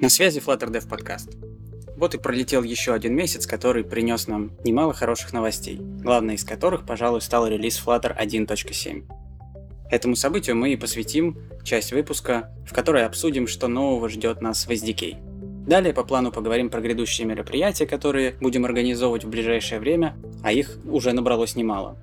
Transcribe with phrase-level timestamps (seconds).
[0.00, 1.36] На связи Flutter Dev Podcast.
[1.96, 6.86] Вот и пролетел еще один месяц, который принес нам немало хороших новостей, главной из которых,
[6.86, 9.02] пожалуй, стал релиз Flutter 1.7.
[9.90, 14.70] Этому событию мы и посвятим часть выпуска, в которой обсудим, что нового ждет нас в
[14.70, 15.16] SDK.
[15.66, 20.78] Далее по плану поговорим про грядущие мероприятия, которые будем организовывать в ближайшее время, а их
[20.84, 21.98] уже набралось немало.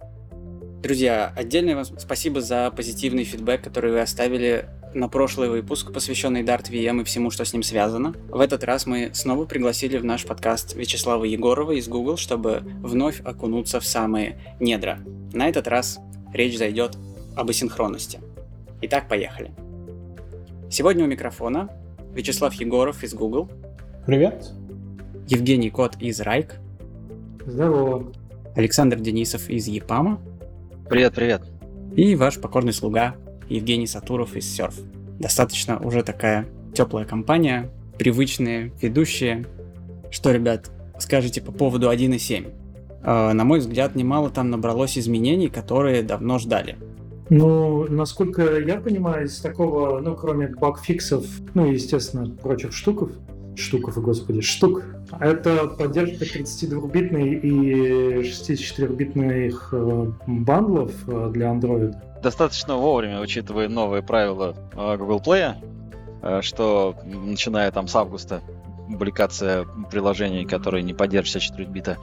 [0.84, 6.72] Друзья, отдельное вам спасибо за позитивный фидбэк, который вы оставили на прошлый выпуск, посвященный Dart
[6.72, 8.14] VM и всему, что с ним связано.
[8.30, 13.20] В этот раз мы снова пригласили в наш подкаст Вячеслава Егорова из Google, чтобы вновь
[13.20, 15.00] окунуться в самые недра.
[15.34, 16.00] На этот раз
[16.34, 16.98] речь зайдет
[17.36, 18.20] об асинхронности.
[18.82, 19.52] Итак, поехали.
[20.72, 21.70] Сегодня у микрофона
[22.14, 23.50] Вячеслав Егоров из Google.
[24.06, 24.52] Привет.
[25.28, 26.56] Евгений Кот из Райк.
[27.46, 28.14] Здорово.
[28.56, 30.22] Александр Денисов из ЕПАМа.
[30.90, 31.42] Привет, привет.
[31.98, 33.16] И ваш покорный слуга
[33.50, 34.76] Евгений Сатуров из Surf.
[35.20, 39.46] Достаточно уже такая теплая компания, привычные ведущие.
[40.12, 42.52] Что, ребят, скажете по поводу 1.7?
[43.04, 46.78] Э, на мой взгляд, немало там набралось изменений, которые давно ждали.
[47.30, 53.12] Ну, насколько я понимаю, из такого, ну, кроме багфиксов, ну, естественно, прочих штуков,
[53.56, 54.84] штуков, господи, штук,
[55.20, 61.94] это поддержка 32-битной и 64-битных э, бандлов э, для Android.
[62.22, 65.56] Достаточно вовремя, учитывая новые правила э, Google Play,
[66.42, 68.42] что начиная там с августа
[68.88, 71.98] публикация приложений, которые не поддерживают 64 бита,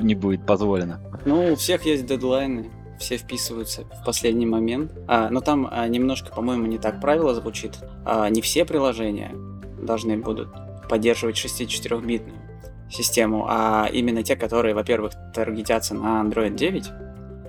[0.00, 1.00] не будет позволена.
[1.24, 4.92] Ну, у всех есть дедлайны, все вписываются в последний момент.
[5.08, 7.78] А, но там а, немножко, по-моему, не так правило звучит.
[8.04, 9.32] А, не все приложения
[9.82, 10.48] должны будут
[10.90, 12.36] поддерживать 64-битную
[12.90, 16.84] систему, а именно те, которые, во-первых, таргетятся на Android 9,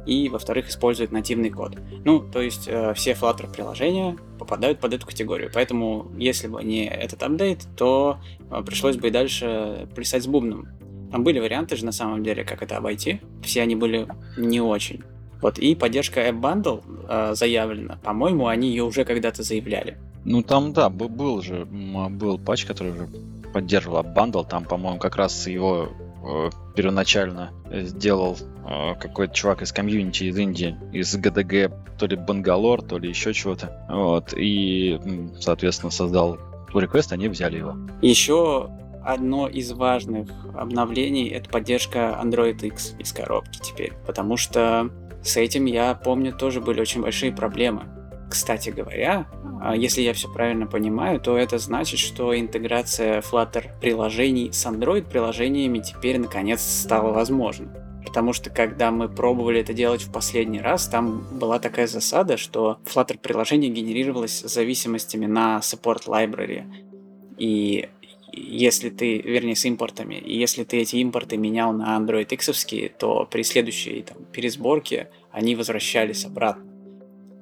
[0.06, 1.78] и, во-вторых, используют нативный код.
[2.06, 5.52] Ну, то есть э, все Flutter приложения попадают под эту категорию.
[5.53, 8.19] Поэтому, если бы не этот апдейт, то
[8.50, 10.67] э, пришлось бы и дальше плясать с бубном.
[11.12, 13.22] Там были варианты же на самом деле, как это обойти.
[13.44, 15.03] Все они были не очень.
[15.41, 17.97] Вот, и поддержка App Bundle э, заявлена.
[18.03, 19.97] По-моему, они ее уже когда-то заявляли.
[20.24, 23.09] Ну там, да, был же, был патч, который уже
[23.51, 25.90] поддерживал bundle, там, по-моему, как раз его
[26.24, 32.81] э, первоначально сделал э, какой-то чувак из комьюнити из Индии, из ГДГ, то ли Бангалор,
[32.81, 33.85] то ли еще чего-то.
[33.90, 35.00] Вот, и,
[35.40, 36.38] соответственно, создал
[36.74, 37.75] request, они взяли его.
[38.01, 38.69] Еще
[39.03, 44.91] одно из важных обновлений это поддержка Android X из коробки теперь, потому что
[45.24, 47.84] с этим, я помню, тоже были очень большие проблемы.
[48.30, 49.28] Кстати говоря,
[49.62, 55.04] а, если я все правильно понимаю, то это значит, что интеграция Flutter приложений с Android
[55.10, 57.68] приложениями теперь наконец стала возможна.
[58.06, 62.80] Потому что когда мы пробовали это делать в последний раз, там была такая засада, что
[62.86, 66.64] Flutter приложение генерировалось зависимостями на support library.
[67.38, 67.90] И
[68.31, 72.66] если ты, вернее, с импортами, и если ты эти импорты менял на Android X,
[72.97, 76.66] то при следующей там, пересборке они возвращались обратно.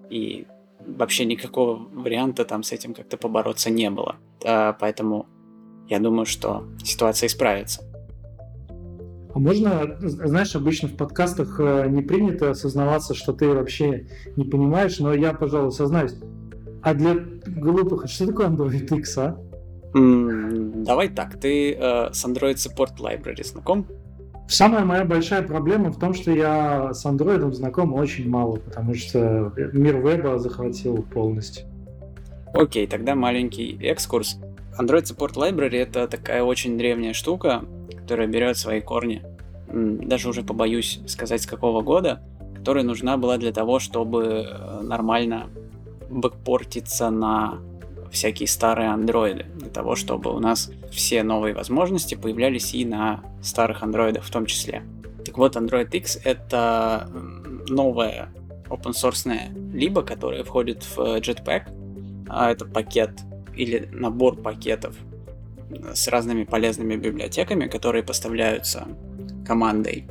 [0.10, 0.46] И
[0.86, 4.16] вообще никакого варианта там с этим как-то побороться не было.
[4.44, 5.28] А, поэтому
[5.88, 7.84] я думаю, что ситуация исправится.
[9.34, 14.98] А можно, знаешь, обычно в подкастах э, не принято осознаваться, что ты вообще не понимаешь,
[15.00, 16.16] но я, пожалуй, сознаюсь.
[16.82, 19.38] А для глупых, что такое Android X, а?
[19.94, 23.88] Mm, давай так, ты э, с Android Support Library знаком?
[24.48, 29.54] Самая моя большая проблема в том, что я с андроидом знаком очень мало, потому что
[29.74, 31.68] мир веба захватил полностью.
[32.54, 34.40] Окей, тогда маленький экскурс.
[34.80, 37.64] Android Support Library это такая очень древняя штука,
[37.96, 39.22] которая берет свои корни,
[39.72, 42.22] даже уже побоюсь сказать с какого года,
[42.56, 45.48] которая нужна была для того, чтобы э, нормально
[46.10, 47.60] бэкпортиться на
[48.12, 53.84] всякие старые андроиды, для того, чтобы у нас все новые возможности появлялись и на старых
[53.84, 54.84] андроидах в том числе.
[55.26, 57.10] Так вот, Android X— это
[57.68, 58.30] новая
[58.70, 59.28] open source
[59.74, 63.12] либо, которая входит в Jetpack, а это пакет
[63.56, 64.96] или набор пакетов
[65.94, 68.88] с разными полезными библиотеками, которые поставляются
[69.46, 70.08] командой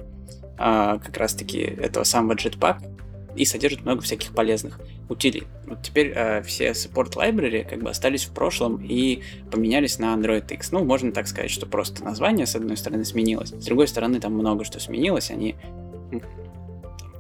[0.57, 2.98] а, как раз-таки этого самого Jetpack
[3.39, 5.47] и содержит много всяких полезных утилит.
[5.67, 10.53] Вот теперь э, все support library как бы остались в прошлом и поменялись на Android
[10.53, 10.73] X.
[10.73, 14.35] Ну, можно так сказать, что просто название с одной стороны сменилось, с другой стороны там
[14.35, 15.55] много что сменилось, они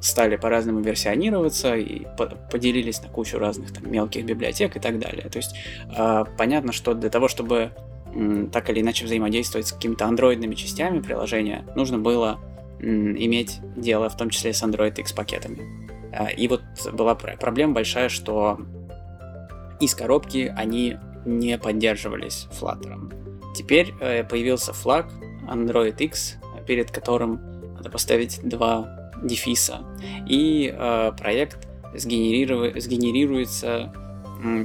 [0.00, 5.28] стали по-разному версионироваться и по поделились на кучу разных там, мелких библиотек и так далее.
[5.28, 5.54] То есть
[5.96, 7.72] э, понятно, что для того, чтобы
[8.14, 12.38] э, так или иначе взаимодействовать с какими-то андроидными частями приложения, нужно было
[12.80, 15.88] э, иметь дело в том числе с Android X пакетами.
[16.18, 16.62] А, и вот
[16.92, 18.58] была проблема большая, что
[19.78, 23.54] из коробки они не поддерживались Flutter.
[23.54, 25.12] Теперь э, появился флаг
[25.48, 27.40] Android X, перед которым
[27.76, 29.84] надо поставить два дефиса.
[30.26, 32.78] И э, проект сгенериру...
[32.80, 33.92] сгенерируется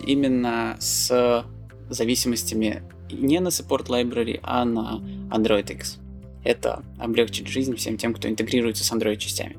[0.05, 1.45] именно с
[1.89, 5.01] зависимостями не на Support Library, а на
[5.31, 5.99] Android X.
[6.43, 9.57] Это облегчит жизнь всем тем, кто интегрируется с Android частями.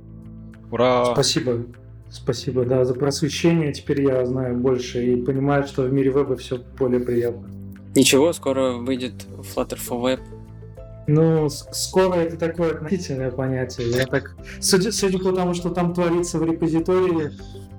[0.71, 1.13] Ура!
[1.13, 1.67] Спасибо.
[2.15, 3.73] Спасибо, да, за просвещение.
[3.73, 7.49] Теперь я знаю больше и понимаю, что в мире веба все более приятно.
[7.97, 10.21] Ничего, скоро выйдет Flutter for Web.
[11.09, 13.91] Ну, скоро это такое относительное понятие.
[13.91, 17.33] Я так, судя, судя по тому, что там творится в репозитории,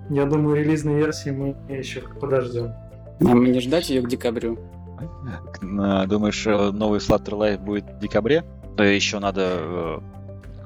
[0.09, 2.73] я думаю, релизной версии мы еще подождем.
[3.21, 4.59] Нам не ждать ее к декабрю.
[5.61, 8.43] Думаешь, э, новый Flutter Live будет в декабре?
[8.75, 9.99] То еще надо э,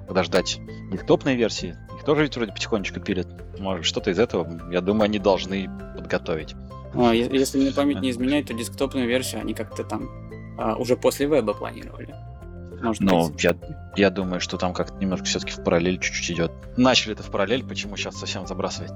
[0.07, 0.60] подождать
[0.92, 1.75] десктопной версии.
[2.09, 3.27] Тоже ведь вроде потихонечку пилят.
[3.59, 6.56] Может, что-то из этого, я думаю, они должны подготовить.
[6.95, 10.09] А, если мне память не изменяет, то десктопную версию они как-то там
[10.57, 12.15] а, уже после веба планировали.
[12.81, 13.44] Может ну, быть.
[13.44, 13.56] Я,
[13.95, 16.51] я думаю, что там как-то немножко все-таки в параллель чуть-чуть идет.
[16.77, 18.91] Начали это в параллель, почему сейчас совсем забрасывать?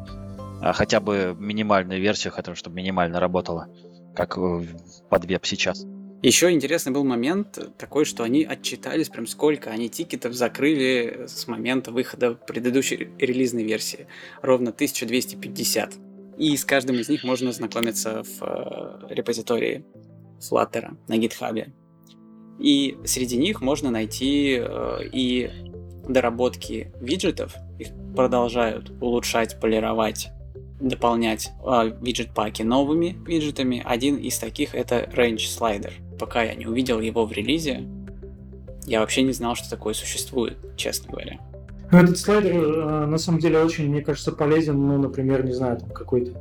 [0.64, 3.68] А, хотя бы минимальную версию, хотя бы, чтобы минимально работала,
[4.16, 4.40] как
[5.12, 5.86] под веб сейчас.
[6.24, 11.92] Еще интересный был момент такой, что они отчитались прям сколько они тикетов закрыли с момента
[11.92, 14.08] выхода предыдущей релизной версии.
[14.42, 15.96] Ровно 1250.
[16.38, 19.86] И с каждым из них можно ознакомиться в э, репозитории
[20.40, 21.70] Flutter на GitHub.
[22.58, 25.52] И среди них можно найти э, и
[26.08, 27.54] доработки виджетов.
[27.80, 30.30] Их продолжают улучшать, полировать,
[30.90, 33.82] дополнять э, виджет-паки новыми виджетами.
[33.84, 35.92] Один из таких это Range Slider.
[36.20, 37.84] Пока я не увидел его в релизе,
[38.86, 41.40] я вообще не знал, что такое существует, честно говоря.
[41.92, 45.78] Ну, этот слайдер э, на самом деле очень, мне кажется, полезен, ну, например, не знаю,
[45.78, 46.32] там какой-то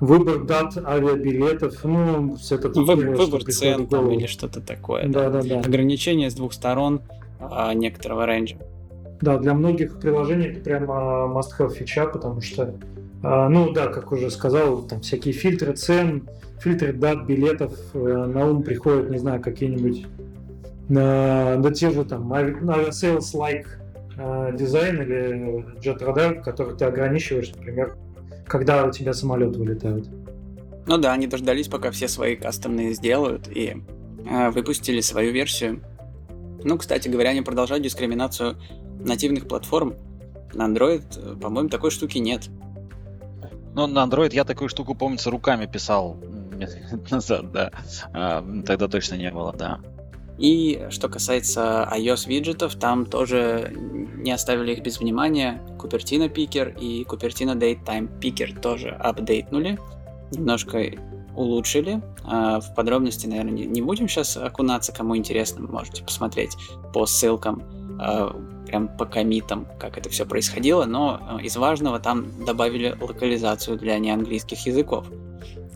[0.00, 5.06] выбор дат авиабилетов, ну, все это Вы, Выбор цен там, или что-то такое.
[5.08, 5.60] Да, да, да, да.
[5.60, 7.02] Ограничение с двух сторон
[7.38, 8.56] а, некоторого рейнджа.
[9.20, 10.94] Да, для многих приложений это прямо
[11.34, 12.74] must-have фича, потому что, а,
[13.22, 16.28] ну да, как уже сказал, там всякие фильтры цен,
[16.60, 20.06] фильтры дат, билетов, э, на ум приходят, не знаю, какие-нибудь
[20.88, 23.66] на, на те же там aviasales-like
[24.16, 27.96] э, дизайн или Jet Radar, который ты ограничиваешь, например,
[28.46, 30.08] когда у тебя самолет вылетают.
[30.86, 33.76] Ну да, они дождались, пока все свои кастомные сделают и
[34.28, 35.80] э, выпустили свою версию.
[36.64, 38.56] Ну, кстати говоря, они продолжают дискриминацию
[38.98, 39.94] нативных платформ.
[40.52, 42.48] На Android, э, по-моему, такой штуки нет.
[43.74, 46.16] Ну, на Android я такую штуку, помнится, руками писал
[47.10, 47.70] назад, да.
[48.12, 49.80] А, тогда точно не было, да.
[50.38, 55.60] И что касается iOS виджетов, там тоже не оставили их без внимания.
[55.78, 59.78] Cupertino Picker и Cupertino Datetime Picker тоже апдейтнули,
[60.30, 60.82] немножко
[61.36, 62.00] улучшили.
[62.24, 66.56] А в подробности, наверное, не будем сейчас окунаться, кому интересно, можете посмотреть
[66.94, 67.62] по ссылкам,
[68.00, 68.34] а,
[68.70, 73.98] прям по комитам, как это все происходило, но а, из важного там добавили локализацию для
[73.98, 75.06] неанглийских языков.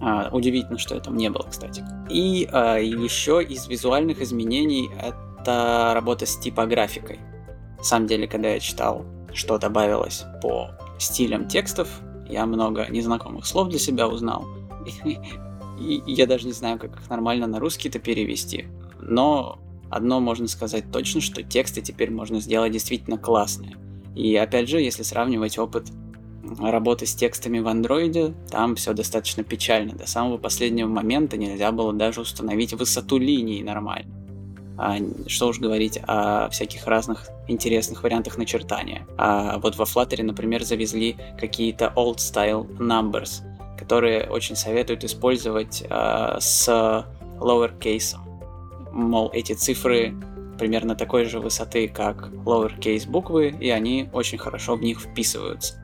[0.01, 1.85] А, удивительно, что этого не было, кстати.
[2.09, 7.19] И а, еще из визуальных изменений это работа с типографикой.
[7.79, 10.71] На самом деле, когда я читал, что добавилось по
[11.01, 11.89] стилям текстов,
[12.29, 14.47] я много незнакомых слов для себя узнал.
[15.81, 18.69] И я даже не знаю, как их нормально на русский это перевести.
[19.01, 19.59] Но
[19.91, 23.77] одно можно сказать точно, что тексты теперь можно сделать действительно классные.
[24.15, 25.89] И опять же, если сравнивать опыт
[26.61, 29.95] работы с текстами в андроиде, там все достаточно печально.
[29.95, 34.25] До самого последнего момента нельзя было даже установить высоту линии нормально.
[34.77, 39.07] А, что уж говорить о всяких разных интересных вариантах начертания.
[39.17, 43.43] А вот во Flutter, например, завезли какие-то old style numbers,
[43.79, 46.69] которые очень советуют использовать а, с
[47.39, 48.17] lowercase.
[48.95, 50.15] Мол, эти цифры
[50.57, 55.75] примерно такой же высоты, как lowercase буквы, и они очень хорошо в них вписываются.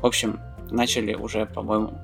[0.00, 0.38] В общем,
[0.70, 1.94] начали уже, по-моему,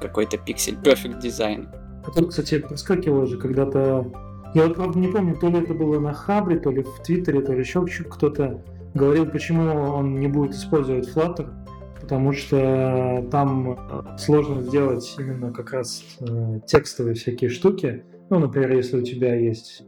[0.00, 1.66] какой-то пиксель Perfect Design.
[2.04, 4.06] Потом, кстати, проскакивал же когда-то...
[4.54, 7.40] Я вот, правда, не помню, то ли это было на Хабре, то ли в Твиттере,
[7.40, 8.62] то ли еще кто-то
[8.94, 11.50] говорил, почему он не будет использовать Flutter,
[12.00, 18.04] потому что там э, сложно сделать именно как раз э, текстовые всякие штуки.
[18.30, 19.82] Ну, например, если у тебя есть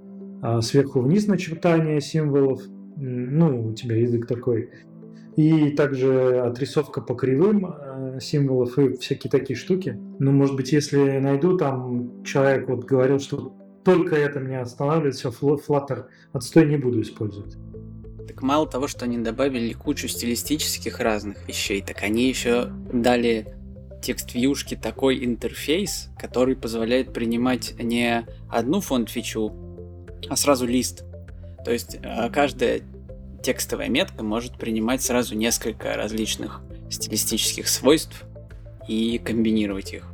[0.60, 2.62] сверху вниз начертание символов,
[2.96, 4.70] ну, у тебя язык такой,
[5.36, 9.98] и также отрисовка по кривым э, символов и всякие такие штуки.
[10.18, 15.30] Ну, может быть, если найду, там человек вот говорил, что только это меня останавливает, все,
[15.30, 17.56] Flutter отстой не буду использовать.
[18.28, 23.54] Так мало того, что они добавили кучу стилистических разных вещей, так они еще дали
[24.02, 29.52] TextView такой интерфейс, который позволяет принимать не одну фонд-фичу,
[30.28, 31.04] а сразу лист.
[31.64, 32.82] То есть э, каждая
[33.42, 38.24] текстовая метка может принимать сразу несколько различных стилистических свойств
[38.88, 40.06] и комбинировать их.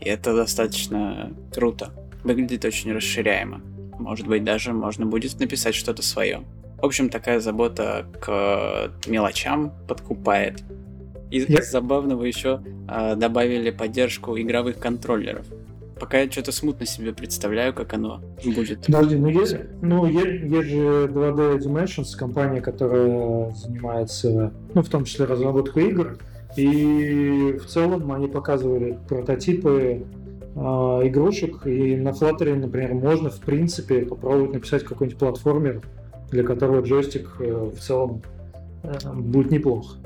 [0.00, 1.92] И это достаточно круто.
[2.22, 3.60] Выглядит очень расширяемо.
[3.98, 6.44] Может быть, даже можно будет написать что-то свое.
[6.80, 10.62] В общем, такая забота к мелочам подкупает.
[11.30, 11.62] Из Я...
[11.62, 15.46] забавного еще э, добавили поддержку игровых контроллеров.
[15.98, 18.86] Пока я что-то смутно себе представляю, как оно будет.
[18.86, 25.04] Подожди, ну есть, ну, есть, есть же 2D Dimensions, компания, которая занимается, ну, в том
[25.04, 26.18] числе разработкой игр.
[26.56, 30.04] И в целом они показывали прототипы
[30.54, 35.82] э, игрушек, и на Flutter, например, можно, в принципе, попробовать написать какой-нибудь платформер,
[36.30, 38.22] для которого джойстик э, в целом
[38.82, 39.96] э, будет неплохо.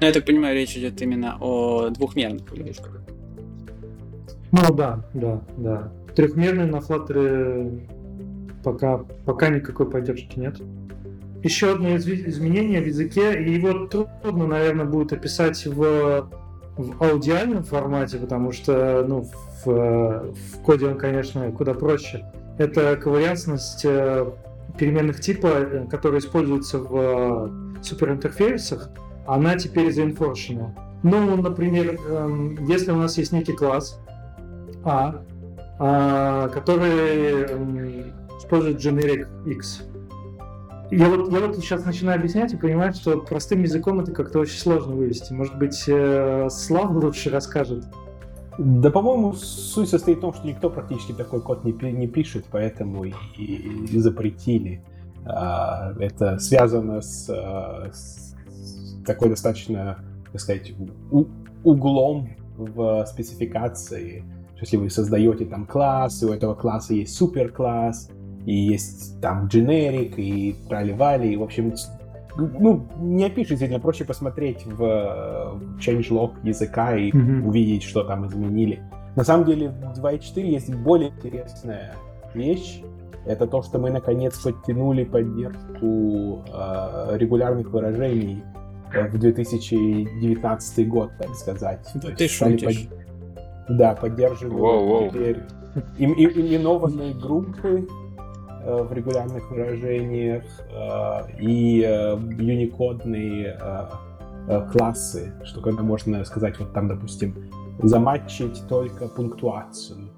[0.00, 3.00] Ну, я так понимаю, речь идет именно о двухмерных игрушках.
[4.52, 5.92] Ну да, да, да.
[6.14, 7.80] Трехмерный на Flutter
[8.62, 10.56] пока, пока никакой поддержки нет.
[11.42, 16.28] Еще одно изменение в языке, и его трудно, наверное, будет описать в,
[16.76, 19.28] в аудиальном формате, потому что ну,
[19.64, 22.24] в, в коде он, конечно, куда проще.
[22.58, 24.26] Это ковариантность э,
[24.78, 27.50] переменных типа, э, которые используются в
[27.82, 28.90] суперинтерфейсах,
[29.26, 30.74] она теперь заинфоршена.
[31.02, 34.00] Ну, например, эм, если у нас есть некий класс,
[34.86, 35.22] а,
[35.78, 37.44] а который
[38.38, 39.82] использует generic X.
[40.90, 44.58] Я вот, я вот сейчас начинаю объяснять и понимаю, что простым языком это как-то очень
[44.58, 45.32] сложно вывести.
[45.32, 47.84] Может быть, э, Слав лучше расскажет?
[48.56, 53.04] Да, по-моему, суть состоит в том, что никто практически такой код не, не пишет, поэтому
[53.04, 54.82] и, и запретили.
[55.24, 58.36] А, это связано с, э, с
[59.04, 59.98] такой достаточно,
[60.30, 60.72] так сказать,
[61.10, 61.26] у,
[61.64, 64.24] углом в спецификации
[64.60, 68.10] если вы создаете там класс, и у этого класса есть суперкласс,
[68.46, 71.74] и есть там generic, и трали-вали, и, в общем,
[72.36, 77.46] ну, не опишите, действительно, проще посмотреть в, в changelog языка и mm-hmm.
[77.46, 78.82] увидеть, что там изменили.
[79.16, 81.94] На самом деле, в 2.4 есть более интересная
[82.34, 82.82] вещь.
[83.26, 88.44] Это то, что мы наконец подтянули поддержку э, регулярных выражений
[88.92, 91.88] в 2019 год, так сказать.
[91.94, 92.88] Да ты шутишь.
[92.88, 93.05] Под...
[93.68, 95.42] Да, поддерживаю воу, теперь
[95.98, 97.86] им, им, именованные группы
[98.64, 103.86] э, в регулярных выражениях э, и э, юникодные э,
[104.48, 107.50] э, классы, что когда можно сказать, вот там, допустим,
[107.82, 110.10] заматчить только пунктуацию.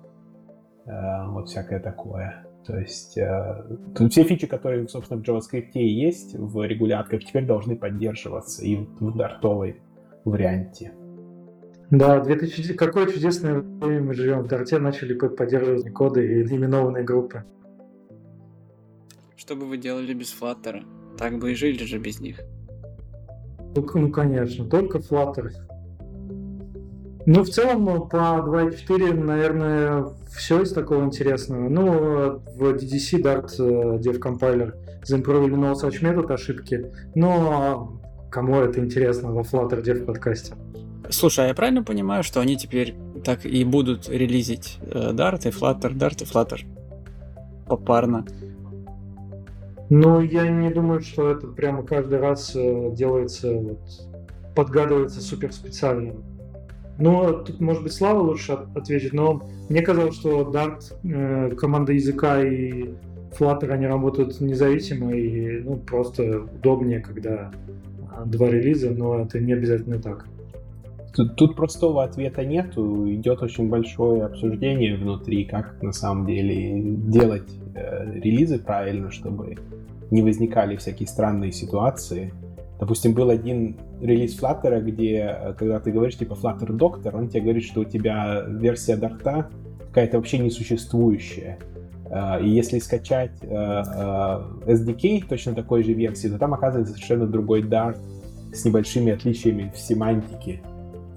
[0.86, 2.44] Э, вот всякое такое.
[2.66, 3.18] То есть
[4.10, 9.80] все фичи, которые, собственно, в JavaScript есть в регулятках, теперь должны поддерживаться и в дартовой
[10.26, 10.92] варианте.
[11.90, 12.74] Да, 2000...
[12.74, 14.42] какое чудесное время мы живем.
[14.42, 17.44] В Дарте начали поддерживать коды и именованные группы.
[19.36, 20.84] Что бы вы делали без Flutter?
[21.16, 22.40] Так бы и жили же без них.
[23.74, 25.50] Ну, ну конечно, только Flutter.
[27.24, 31.68] Ну, в целом, ну, по 2.4, наверное, все из такого интересного.
[31.68, 34.72] Ну, в DDC Dart э, Dev Compiler
[35.04, 36.90] заимпровили no such метод ошибки.
[37.14, 40.54] Но кому это интересно во Flutter Dev подкасте?
[41.10, 45.50] Слушай, а я правильно понимаю, что они теперь так и будут релизить э, Dart и
[45.50, 46.60] Flutter, Dart и Flutter
[47.66, 48.24] попарно?
[49.90, 53.78] Ну, я не думаю, что это прямо каждый раз э, делается, вот,
[54.54, 56.12] подгадывается супер специально.
[56.98, 62.42] Ну, тут, может быть, Слава лучше ответит, но мне казалось, что Dart, э, команда языка
[62.44, 62.90] и
[63.38, 67.50] Flutter, они работают независимо и ну, просто удобнее, когда
[68.26, 70.26] два релиза, но это не обязательно так.
[71.14, 77.48] Тут, тут простого ответа нету, идет очень большое обсуждение внутри, как на самом деле делать
[77.74, 79.56] э, релизы правильно, чтобы
[80.10, 82.32] не возникали всякие странные ситуации.
[82.78, 87.40] Допустим, был один релиз Flutter, где, э, когда ты говоришь типа Flutter Doctor, он тебе
[87.42, 89.50] говорит, что у тебя версия дарта
[89.88, 91.58] какая-то вообще несуществующая.
[92.10, 97.60] Uh, и если скачать uh, SDK точно такой же версии, то там оказывается совершенно другой
[97.60, 97.98] Dart
[98.50, 100.62] с небольшими отличиями в семантике.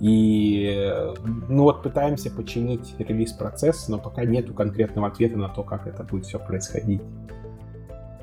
[0.01, 0.83] И
[1.47, 6.25] ну вот пытаемся починить релиз-процесс, но пока нету конкретного ответа на то, как это будет
[6.25, 7.01] все происходить.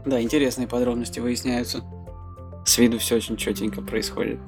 [0.05, 1.83] Да, интересные подробности выясняются.
[2.65, 4.41] С виду все очень четенько происходит.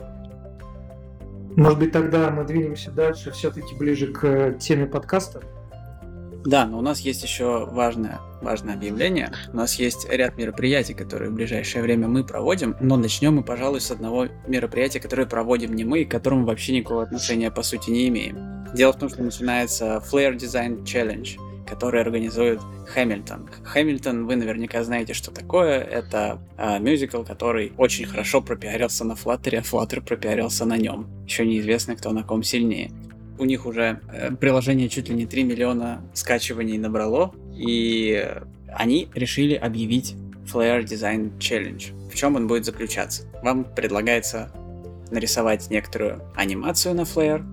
[1.55, 5.41] Может быть, тогда мы двинемся дальше, все-таки ближе к теме подкаста.
[6.45, 9.33] Да, но у нас есть еще важное, важное объявление.
[9.53, 13.81] У нас есть ряд мероприятий, которые в ближайшее время мы проводим, но начнем мы, пожалуй,
[13.81, 17.91] с одного мероприятия, которое проводим не мы, и к которому вообще никакого отношения по сути
[17.91, 18.65] не имеем.
[18.75, 21.29] Дело в том, что начинается Flare Design Challenge,
[21.67, 22.61] который организует
[22.95, 23.49] Хэмилтон.
[23.65, 25.81] Хэмилтон, вы наверняка знаете, что такое.
[25.81, 31.07] Это э, мюзикл, который очень хорошо пропиарился на Flutter, а Flutter пропиарился на нем.
[31.25, 32.91] Еще неизвестно, кто на ком сильнее
[33.41, 38.27] у них уже э, приложение чуть ли не 3 миллиона скачиваний набрало, и
[38.69, 42.11] они решили объявить Flare Design Challenge.
[42.11, 43.25] В чем он будет заключаться?
[43.43, 44.53] Вам предлагается
[45.11, 47.45] нарисовать некоторую анимацию на Flare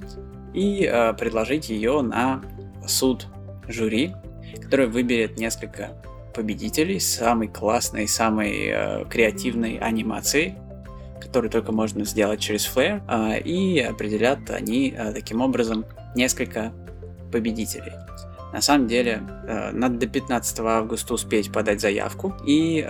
[0.53, 2.41] и э, предложить ее на
[2.87, 3.27] суд
[3.67, 4.13] жюри,
[4.61, 6.01] который выберет несколько
[6.33, 10.55] победителей с самой классной, самой э, креативной анимацией
[11.21, 16.73] который только можно сделать через Flare, а, и определят они а, таким образом несколько
[17.31, 17.93] победителей.
[18.53, 22.85] На самом деле, а, надо до 15 августа успеть подать заявку, и,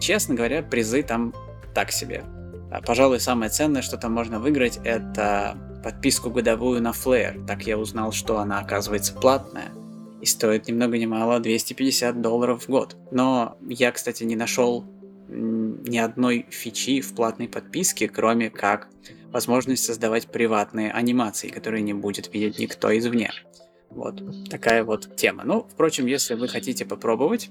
[0.00, 1.34] честно говоря, призы там
[1.74, 2.24] так себе.
[2.86, 7.44] Пожалуй, самое ценное, что там можно выиграть, это подписку годовую на Flare.
[7.46, 9.70] Так я узнал, что она оказывается платная
[10.20, 12.96] и стоит ни много ни мало 250 долларов в год.
[13.10, 14.84] Но я, кстати, не нашел
[15.32, 18.88] ни одной фичи в платной подписке, кроме как
[19.30, 23.30] возможность создавать приватные анимации, которые не будет видеть никто извне.
[23.90, 25.42] Вот такая вот тема.
[25.44, 27.50] Ну, впрочем, если вы хотите попробовать,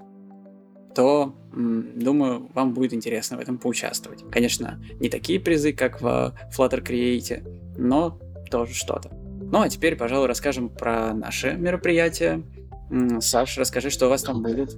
[0.96, 4.24] то, думаю, вам будет интересно в этом поучаствовать.
[4.32, 8.20] Конечно, не такие призы, как в Flutter Create, но
[8.50, 9.10] тоже что-то.
[9.14, 12.44] Ну, а теперь, пожалуй, расскажем про наше мероприятие.
[13.20, 14.78] Саш, расскажи, что у вас там будет.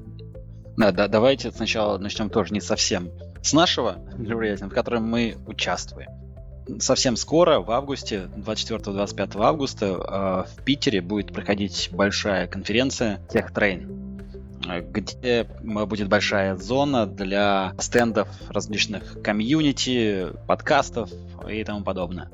[0.81, 3.11] Да, да, давайте сначала начнем тоже не совсем
[3.43, 6.09] с нашего мероприятия, в котором мы участвуем.
[6.79, 15.43] Совсем скоро, в августе, 24-25 августа, э, в Питере будет проходить большая конференция TechTrain, где
[15.61, 21.11] будет большая зона для стендов различных комьюнити, подкастов
[21.47, 22.31] и тому подобное.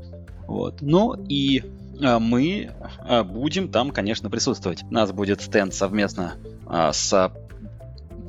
[0.47, 0.77] Вот.
[0.79, 1.63] Ну и
[1.99, 2.71] э, мы
[3.05, 4.83] э, будем там, конечно, присутствовать.
[4.83, 6.35] У нас будет стенд совместно
[6.93, 7.31] с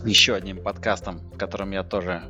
[0.05, 2.23] еще одним подкастом, в котором я тоже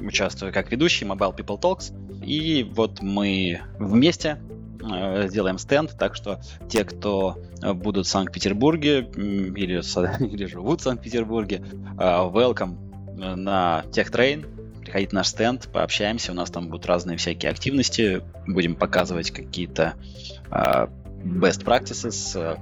[0.00, 1.92] участвую как ведущий Mobile People Talks.
[2.24, 4.38] И вот мы вместе
[4.82, 10.84] э, сделаем стенд, так что те, кто э, будут в Санкт-Петербурге или, или живут в
[10.84, 11.62] Санкт-Петербурге,
[11.98, 12.76] э, welcome
[13.16, 18.74] на TechTrain, приходите на наш стенд, пообщаемся, у нас там будут разные всякие активности, будем
[18.74, 19.94] показывать какие-то
[20.50, 22.58] best practices,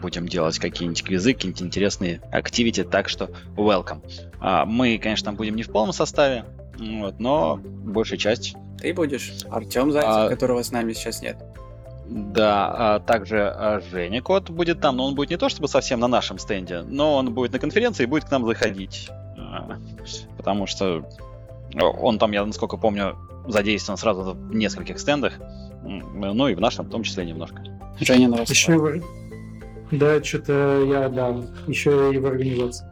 [0.00, 4.00] будем делать какие-нибудь квизы, какие-нибудь интересные активити, так что welcome.
[4.40, 6.44] А, мы, конечно, там будем не в полном составе,
[6.78, 8.54] вот, но большая часть.
[8.78, 10.28] Ты будешь, Артем Зайцев, а...
[10.28, 11.36] которого с нами сейчас нет.
[12.06, 16.00] Да, а также а, Женя Кот будет там, но он будет не то чтобы совсем
[16.00, 19.08] на нашем стенде, но он будет на конференции и будет к нам заходить.
[19.38, 19.78] А,
[20.36, 21.08] потому что
[21.74, 25.34] он там, я насколько помню, задействован сразу в нескольких стендах,
[25.82, 27.62] ну и в нашем в том числе немножко.
[28.00, 29.02] Женя, на Еще вы...
[29.90, 32.86] Да, что-то я, да, еще и в организации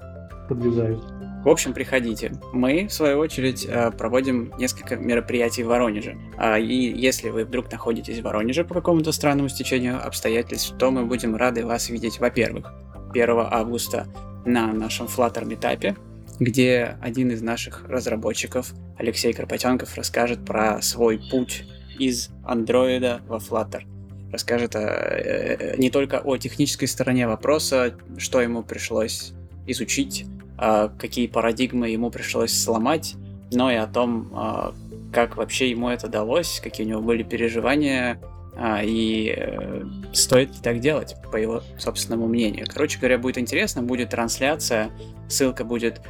[0.49, 1.01] подвязаю.
[1.45, 2.33] В общем, приходите.
[2.53, 6.19] Мы, в свою очередь, э, проводим несколько мероприятий в Воронеже.
[6.37, 11.07] А, и если вы вдруг находитесь в Воронеже по какому-то странному стечению обстоятельств, то мы
[11.07, 12.73] будем рады вас видеть, во-первых,
[13.13, 14.09] 1 августа
[14.45, 15.97] на нашем Flutter метапе,
[16.41, 21.65] где один из наших разработчиков, Алексей Карпатенков, расскажет про свой путь
[21.99, 23.83] из андроида во Flutter–
[24.33, 29.33] расскажет о, э, не только о технической стороне вопроса, что ему пришлось
[29.67, 33.15] изучить, а какие парадигмы ему пришлось сломать,
[33.53, 34.75] но и о том, а,
[35.13, 38.21] как вообще ему это далось, какие у него были переживания,
[38.57, 42.67] а, и э, стоит ли так делать, по его собственному мнению.
[42.69, 44.91] Короче говоря, будет интересно, будет трансляция,
[45.29, 46.01] ссылка будет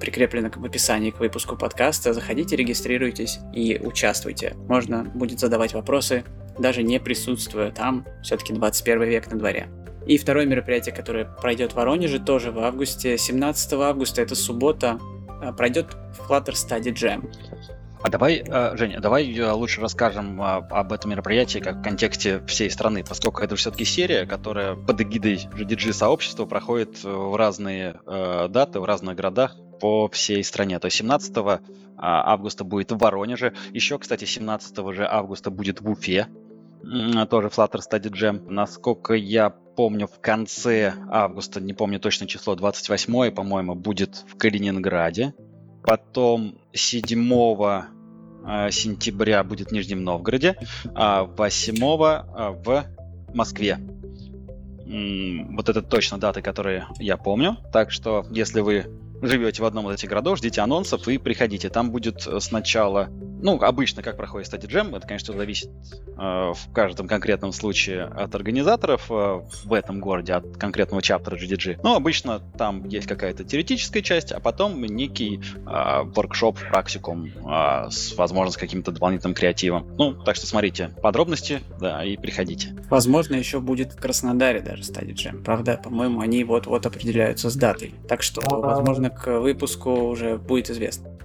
[0.00, 2.12] прикреплена в описании к выпуску подкаста.
[2.12, 4.54] Заходите, регистрируйтесь и участвуйте.
[4.68, 6.24] Можно будет задавать вопросы
[6.58, 9.68] даже не присутствуя там, все-таки 21 век на дворе.
[10.06, 14.98] И второе мероприятие, которое пройдет в Воронеже, тоже в августе, 17 августа, это суббота,
[15.42, 17.28] а, пройдет Flutter Study Jam.
[18.02, 22.40] А давай, э, Женя, давай э, лучше расскажем а, об этом мероприятии как в контексте
[22.46, 28.48] всей страны, поскольку это все-таки серия, которая под эгидой GDG сообщества проходит в разные э,
[28.48, 30.78] даты, в разных городах по всей стране.
[30.78, 31.60] То есть 17 а,
[31.96, 36.28] августа будет в Воронеже, еще, кстати, 17 же августа будет в Уфе,
[36.82, 38.50] тоже Flutter Study Jam.
[38.50, 45.34] Насколько я помню, в конце августа, не помню точно число, 28 по-моему, будет в Калининграде.
[45.86, 47.32] Потом 7
[48.44, 50.56] э, сентября будет в Нижнем Новгороде,
[50.94, 52.84] а 8 э, в
[53.32, 53.78] Москве.
[54.86, 57.56] Вот это точно даты, которые я помню.
[57.72, 58.86] Так что, если вы
[59.22, 61.68] живете в одном из этих городов, ждите анонсов и приходите.
[61.70, 63.08] Там будет э, сначала,
[63.40, 68.34] ну, обычно, как проходит Study Jam, это, конечно, зависит э, в каждом конкретном случае от
[68.34, 71.80] организаторов э, в этом городе, от конкретного чаптера GDG.
[71.82, 78.16] Но обычно там есть какая-то теоретическая часть, а потом некий э, воркшоп, практикум э, с,
[78.16, 79.86] возможно, с каким-то дополнительным креативом.
[79.98, 82.74] Ну, так что смотрите подробности, да, и приходите.
[82.90, 85.42] Возможно, еще будет в Краснодаре даже Study Jam.
[85.42, 87.94] Правда, по-моему, они вот-вот определяются с датой.
[88.08, 91.15] Так что, возможно, к выпуску уже будет известно.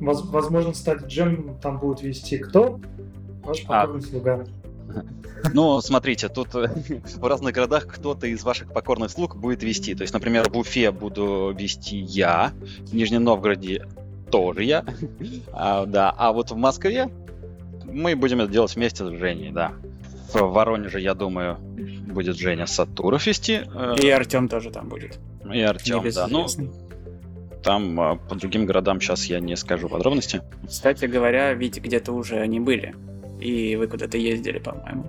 [0.00, 2.80] Возможно, стать джем там будет вести кто?
[3.42, 4.02] Ваш покорный а.
[4.02, 4.44] слуга.
[5.52, 6.68] Ну, смотрите, тут э,
[7.16, 9.94] в разных городах кто-то из ваших покорных слуг будет вести.
[9.94, 13.86] То есть, например, в Уфе буду вести я, в Нижнем Новгороде
[14.30, 14.84] тоже я.
[15.52, 17.08] А, да, а вот в Москве
[17.84, 19.72] мы будем это делать вместе с Женей, да.
[20.32, 23.62] В Воронеже, я думаю, будет Женя Сатуров вести.
[23.74, 25.18] Э, И Артем тоже там будет.
[25.52, 26.26] И Артем, да.
[26.28, 26.46] Ну,
[27.62, 30.42] там а, по другим городам сейчас я не скажу подробности.
[30.66, 32.94] Кстати говоря, ведь где-то уже они были.
[33.40, 35.06] И вы куда-то ездили, по-моему.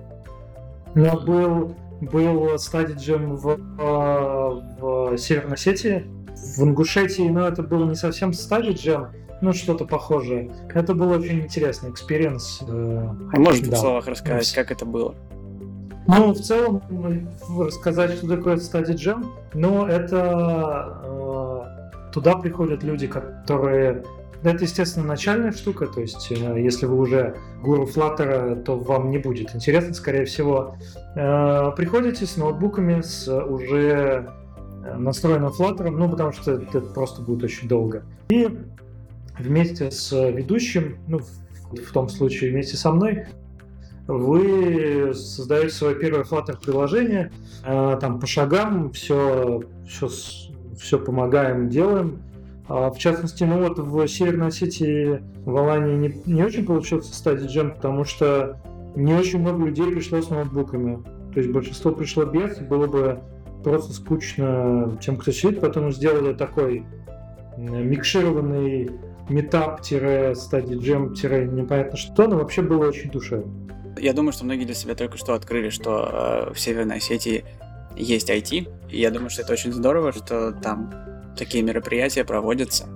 [0.94, 6.04] Ну, был, был стадиджем в, а, в Северной Осетии,
[6.56, 9.08] в Ингушетии, но это был не совсем стадиджем,
[9.40, 10.50] ну, что-то похожее.
[10.74, 12.60] Это был очень интересный experience.
[12.68, 13.76] Э, а можешь да.
[13.76, 15.14] в словах рассказать, как это было?
[16.06, 16.82] Ну, в целом,
[17.58, 21.02] рассказать, что такое Study Jam, но это
[22.12, 24.04] Туда приходят люди, которые
[24.42, 29.10] это, естественно, начальная штука, то есть э, если вы уже гуру Flutter а, то вам
[29.10, 30.76] не будет интересно, скорее всего.
[31.14, 34.30] Э, приходите с ноутбуками, с уже
[34.82, 38.02] э, настроенным Flutter, ну, потому что это просто будет очень долго.
[38.30, 38.48] И
[39.38, 43.26] вместе с ведущим, ну, в том случае вместе со мной,
[44.06, 47.30] вы создаете свое первое Flutter приложение,
[47.62, 50.08] там по шагам все, все
[50.80, 52.22] все помогаем, делаем.
[52.68, 57.46] А, в частности, ну вот в Северной Осетии, в Алании не, не очень получился стадий
[57.46, 58.60] джем, потому что
[58.94, 61.02] не очень много людей пришло с ноутбуками.
[61.32, 63.20] То есть большинство пришло без, было бы
[63.62, 65.60] просто скучно тем, кто сидит.
[65.60, 66.84] Поэтому сделали такой
[67.56, 68.90] микшированный
[69.28, 73.52] метап-стадий джем-непонятно что, но вообще было очень душевно.
[73.98, 77.44] Я думаю, что многие для себя только что открыли, что э, в Северной Осетии
[77.96, 80.92] есть IT, и я думаю, что это очень здорово, что там
[81.36, 82.86] такие мероприятия проводятся.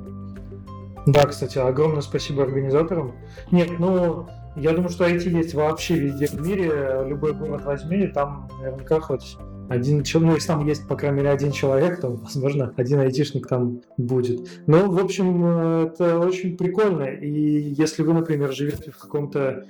[1.07, 3.15] Да, кстати, огромное спасибо организаторам.
[3.51, 4.27] Нет, ну,
[4.57, 7.05] я думаю, что IT есть вообще везде в мире.
[7.07, 9.37] Любой город возьми, там наверняка хоть
[9.69, 13.47] один человек, ну, если там есть, по крайней мере, один человек, то, возможно, один айтишник
[13.47, 14.49] там будет.
[14.67, 17.05] Ну, в общем, это очень прикольно.
[17.05, 19.65] И если вы, например, живете в каком-то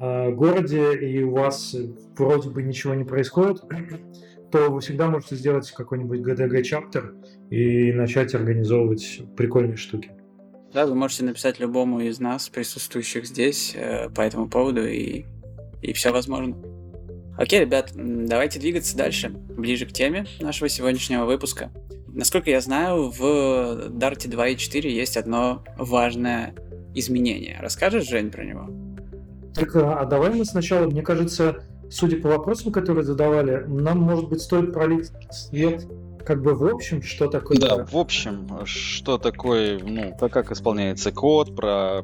[0.00, 1.76] э, городе, и у вас
[2.16, 3.62] вроде бы ничего не происходит,
[4.52, 7.14] то вы всегда можете сделать какой-нибудь GDG чаптер
[7.50, 10.12] и начать организовывать прикольные штуки.
[10.72, 15.24] Да, вы можете написать любому из нас, присутствующих здесь, э, по этому поводу, и,
[15.82, 16.56] и все возможно.
[17.36, 21.70] Окей, ребят, давайте двигаться дальше, ближе к теме нашего сегодняшнего выпуска.
[22.08, 23.20] Насколько я знаю, в
[23.88, 26.54] Dart 2.4 есть одно важное
[26.94, 27.58] изменение.
[27.60, 28.68] Расскажешь, Жень, про него?
[29.54, 34.40] Так, а давай мы сначала, мне кажется, судя по вопросам, которые задавали, нам, может быть,
[34.40, 35.86] стоит пролить свет
[36.24, 37.58] как бы в общем, что такое...
[37.58, 42.02] Да, в общем, что такое, ну, как исполняется код, про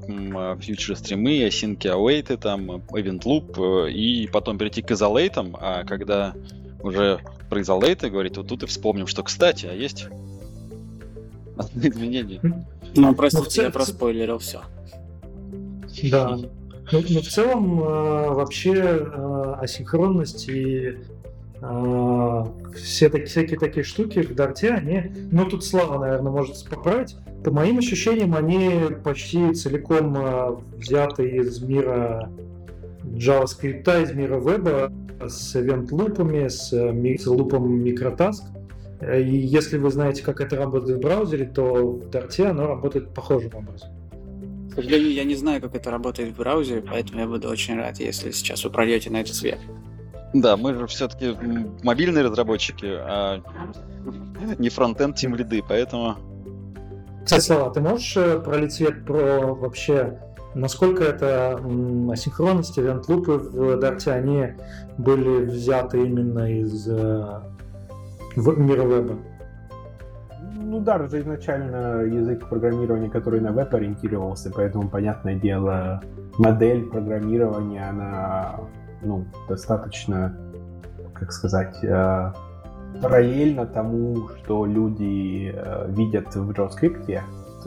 [0.60, 6.34] фьючер стримы, async await, там, event loop, э, и потом перейти к изолейтам, а когда
[6.82, 10.06] уже про изолейты говорить, вот тут и вспомним, что, кстати, а есть
[11.74, 12.40] изменения.
[12.94, 14.62] Ну, простите, я проспойлерил все.
[16.02, 16.38] Да.
[16.90, 17.84] Ну, ну, в целом, э,
[18.30, 20.96] вообще э, асинхронность и
[21.60, 22.44] э,
[22.76, 27.50] все такие, всякие такие штуки в Дарте, они, ну тут Слава, наверное, может поправить, по
[27.50, 32.30] моим ощущениям, они почти целиком взяты из мира
[33.04, 38.44] JavaScript, из мира веба, с event-лупами, с, с лупом микротаск.
[39.02, 43.54] И если вы знаете, как это работает в браузере, то в Дарте оно работает похожим
[43.54, 43.97] образом
[44.82, 48.30] сожалению, я не знаю, как это работает в браузере, поэтому я буду очень рад, если
[48.30, 49.58] сейчас вы прольете на это свет.
[50.34, 51.34] Да, мы же все-таки
[51.82, 53.42] мобильные разработчики, а
[54.58, 56.16] не фронтенд тим лиды, поэтому...
[57.24, 60.18] Кстати, Слава, ты можешь э, пролить свет про вообще,
[60.54, 61.60] насколько это
[62.10, 64.54] асинхронность, ивент-лупы в Дарте, они
[64.96, 67.40] были взяты именно из э,
[68.36, 69.18] мира веба?
[70.68, 76.02] Ну да, же изначально язык программирования, который на веб ориентировался, поэтому, понятное дело,
[76.36, 78.60] модель программирования, она,
[79.02, 80.36] ну, достаточно,
[81.14, 82.32] как сказать, э,
[83.00, 87.20] параллельно тому, что люди э, видят в JavaScript,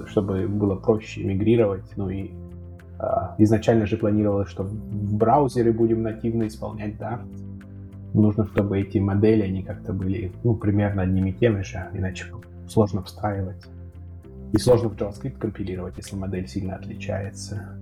[0.06, 2.30] чтобы было проще мигрировать, ну и
[3.00, 3.04] э,
[3.40, 7.26] изначально же планировалось, что в браузере будем нативно исполнять Dart.
[8.14, 12.26] Нужно, чтобы эти модели, они как-то были, ну, примерно одними и теми же, иначе
[12.72, 13.64] сложно встраивать.
[14.54, 17.78] И сложно в JavaScript компилировать, если модель сильно отличается.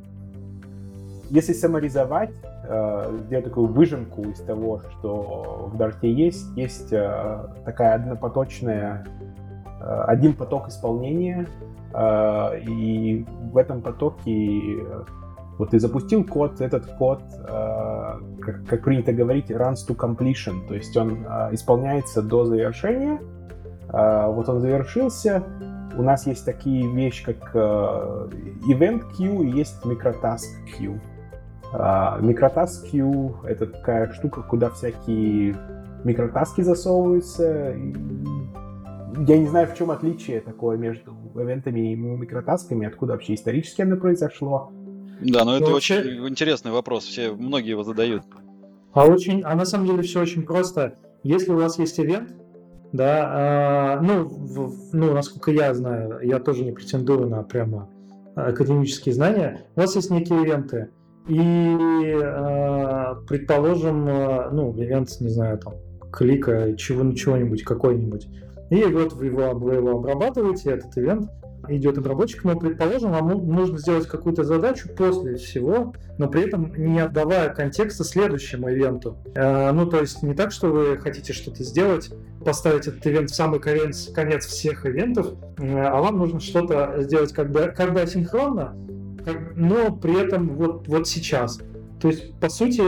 [1.29, 2.31] Если саморизовать,
[2.67, 9.05] э, сделать такую выжимку из того, что в Dart есть, есть э, такая однопоточная,
[9.79, 11.47] э, один поток исполнения,
[11.91, 14.85] и в этом потоке
[15.57, 17.23] вот ты запустил код, этот код,
[18.69, 23.19] как, принято говорить, runs to completion, то есть он исполняется до завершения,
[23.91, 25.43] вот он завершился,
[25.97, 30.45] у нас есть такие вещи, как event queue и есть microtask
[30.77, 30.99] queue.
[31.71, 35.55] Микротаск Queue— это такая штука, куда всякие
[36.03, 37.75] микротаски засовываются.
[39.27, 43.97] Я не знаю, в чем отличие такое между ивентами и микротасками, откуда вообще исторически оно
[43.97, 44.71] произошло.
[45.21, 45.99] Да, но ну, это ну, вообще...
[45.99, 48.23] очень интересный вопрос, все, многие его задают.
[48.93, 50.95] А очень, а на самом деле все очень просто.
[51.23, 52.33] Если у вас есть ивент,
[52.91, 57.89] да, э, ну, в, ну, насколько я знаю, я тоже не претендую на прямо
[58.35, 60.89] академические знания, у вас есть некие ивенты,
[61.27, 65.73] и, э, предположим, э, ну, ивент, не знаю, там,
[66.11, 68.27] клика, чего, чего-нибудь, какой-нибудь.
[68.71, 71.29] И вот вы его, вы его обрабатываете, этот ивент
[71.69, 76.99] идет обработчик, но, предположим, вам нужно сделать какую-то задачу после всего, но при этом не
[76.99, 79.17] отдавая контекста следующему ивенту.
[79.35, 82.11] Э, ну, то есть не так, что вы хотите что-то сделать,
[82.43, 87.67] поставить этот ивент в самый конец, конец всех ивентов, а вам нужно что-то сделать когда,
[87.69, 88.75] когда синхронно,
[89.55, 91.59] но при этом вот, вот сейчас.
[92.01, 92.81] То есть, по сути,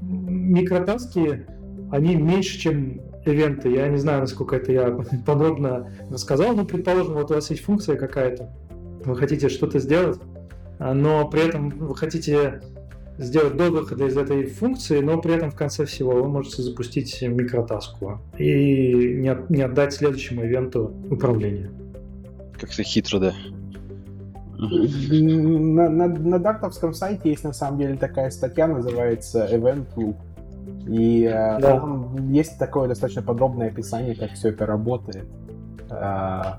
[0.00, 1.46] микротаски,
[1.90, 3.70] они меньше, чем ивенты.
[3.70, 4.90] Я не знаю, насколько это я
[5.26, 8.50] подробно рассказал, но, предположим, вот у вас есть функция какая-то,
[9.04, 10.18] вы хотите что-то сделать,
[10.78, 12.60] а, но при этом вы хотите
[13.18, 17.22] сделать до выхода из этой функции, но при этом в конце всего вы можете запустить
[17.22, 21.70] микротаску и не, не отдать следующему ивенту управление.
[22.58, 23.34] Как-то хитро, да.
[24.58, 30.16] На, на, на дартовском сайте есть на самом деле такая статья, называется Event Loop.
[30.88, 31.80] И э, да.
[31.80, 35.26] там есть такое достаточно подробное описание, как все это работает
[35.90, 35.94] э,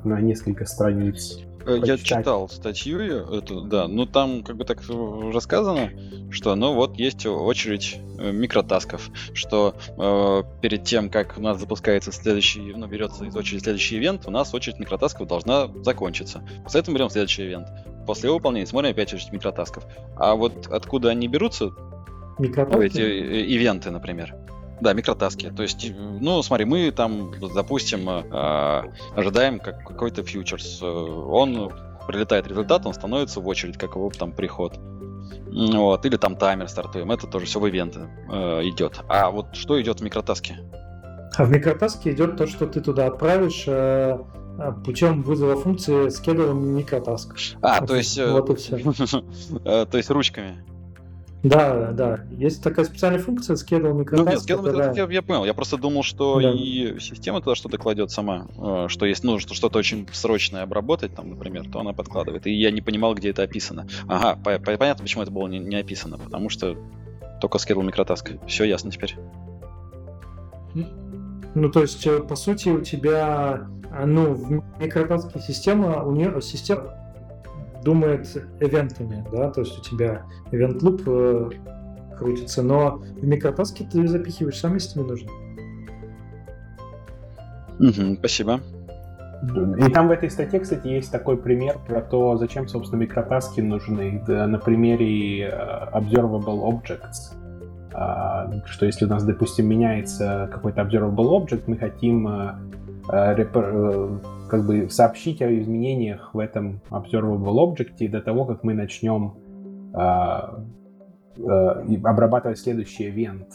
[0.04, 1.39] на несколько страниц.
[1.65, 4.82] Э, я читал статью эту, да, но там как бы так
[5.34, 5.89] рассказано,
[6.32, 12.74] что ну вот есть очередь микротасков, что э, перед тем, как у нас запускается следующий,
[12.76, 16.41] ну, берется из очереди следующий ивент, у нас очередь микротасков должна закончиться.
[16.63, 17.67] После этого берем следующий ивент.
[18.06, 19.86] После его выполнения смотрим опять очередь микротасков.
[20.15, 21.72] А вот откуда они берутся,
[22.39, 22.86] Микротаски?
[22.86, 24.36] Эти э, ивенты, например.
[24.80, 25.50] Да, микротаски.
[25.50, 28.84] То есть, ну, смотри, мы там, допустим, э,
[29.15, 30.82] ожидаем как, какой-то фьючерс.
[30.84, 31.71] Он
[32.08, 34.80] прилетает результат, он становится в очередь, как его там приход.
[35.52, 37.12] Вот, или там таймер стартуем.
[37.12, 39.02] Это тоже все в ивенты э, идет.
[39.08, 40.58] А вот что идет в микротаске?
[41.36, 44.17] А в микротаске идет то, что ты туда отправишь э,
[44.86, 47.36] путем вызова функции с кедовым микротаск.
[47.62, 48.19] А, вот, то есть...
[48.19, 48.78] Вот и все.
[49.65, 50.63] Э, то есть ручками.
[51.47, 52.19] Да, да.
[52.31, 54.17] Есть такая специальная функция schedule microtask.
[54.17, 54.93] Ну нет, schedule которая...
[54.93, 55.45] я, я понял.
[55.45, 56.51] Я просто думал, что да.
[56.51, 58.47] и система туда что-то кладет сама.
[58.57, 62.47] Э, что есть нужно что-то очень срочное обработать, там, например, то она подкладывает.
[62.47, 63.88] И я не понимал, где это описано.
[64.07, 66.17] Ага, по- по- понятно, почему это было не, не описано.
[66.17, 66.75] Потому что
[67.39, 68.45] только schedule microtask.
[68.47, 69.15] Все ясно теперь.
[71.55, 76.41] Ну, то есть, э, по сути, у тебя, э, ну, в микротаске система, у нее
[76.41, 76.93] система
[77.88, 78.28] думает
[78.60, 84.60] ивентами, да, то есть у тебя event loop э, крутится, но в микротаске ты запихиваешь
[84.60, 85.32] сам, если тебе нужно.
[87.80, 88.60] Угу, спасибо.
[89.78, 94.21] И там в этой статье, кстати, есть такой пример про то, зачем, собственно, микротаски нужны
[94.28, 97.38] да, на примере uh, observable objects.
[97.93, 102.58] Uh, что если у нас, допустим, меняется какой-то observable object, мы хотим репер,
[103.08, 109.36] как бы сообщить о изменениях в этом observable object до того, как мы начнем
[109.93, 110.00] э,
[111.38, 113.48] э, обрабатывать следующий event.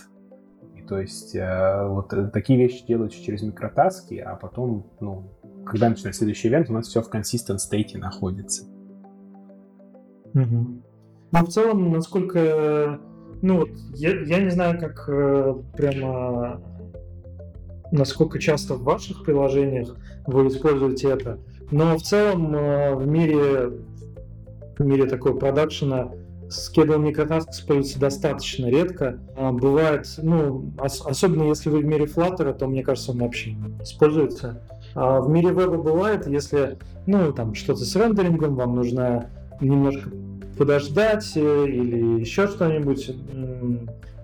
[0.77, 5.31] И, то есть э, вот такие вещи делаются через микротаски, а потом, ну,
[5.65, 8.65] когда начинается следующий event, у нас все в consistent state находится.
[10.35, 10.83] Угу.
[11.33, 13.01] Ну, в целом, насколько...
[13.41, 16.61] Ну, я, я не знаю, как э, прямо
[17.93, 19.95] насколько часто в ваших приложениях
[20.27, 21.39] вы используете это.
[21.71, 23.71] Но в целом э, в мире,
[24.79, 26.11] в мире такого продакшена
[26.49, 29.21] Schedule microtask используется достаточно редко.
[29.37, 33.53] А, бывает, ну, ос- особенно если вы в мире Flutter, то, мне кажется, он вообще
[33.53, 34.61] не используется.
[34.95, 36.77] А в мире веба бывает, если,
[37.07, 39.31] ну, там, что-то с рендерингом, вам нужно
[39.63, 40.11] немножко
[40.59, 43.17] подождать э, или еще что-нибудь,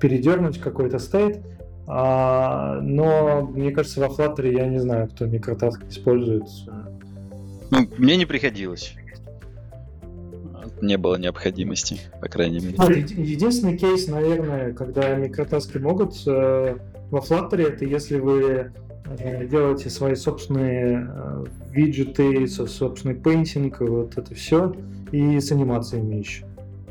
[0.00, 1.40] передернуть какой-то стейт,
[1.90, 6.44] а, но мне кажется, во Flutter я не знаю, кто микротаск использует.
[7.70, 8.94] Ну, мне не приходилось.
[10.82, 12.74] Не было необходимости, по крайней мере.
[12.76, 16.76] А, единственный кейс, наверное, когда микротаски могут э,
[17.10, 18.70] во Flutter, это если вы
[19.06, 24.74] э, делаете свои собственные э, виджеты, собственный пейнтинг, вот это все,
[25.10, 26.44] и с анимациями еще.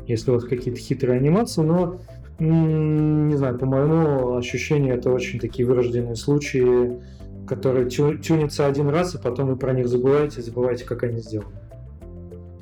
[0.08, 2.00] Если у вас какие-то хитрые анимации, но
[2.38, 7.00] не знаю, по моему ощущению, это очень такие вырожденные случаи,
[7.46, 11.50] которые тю тюнятся один раз, и потом вы про них забываете, забываете, как они сделаны.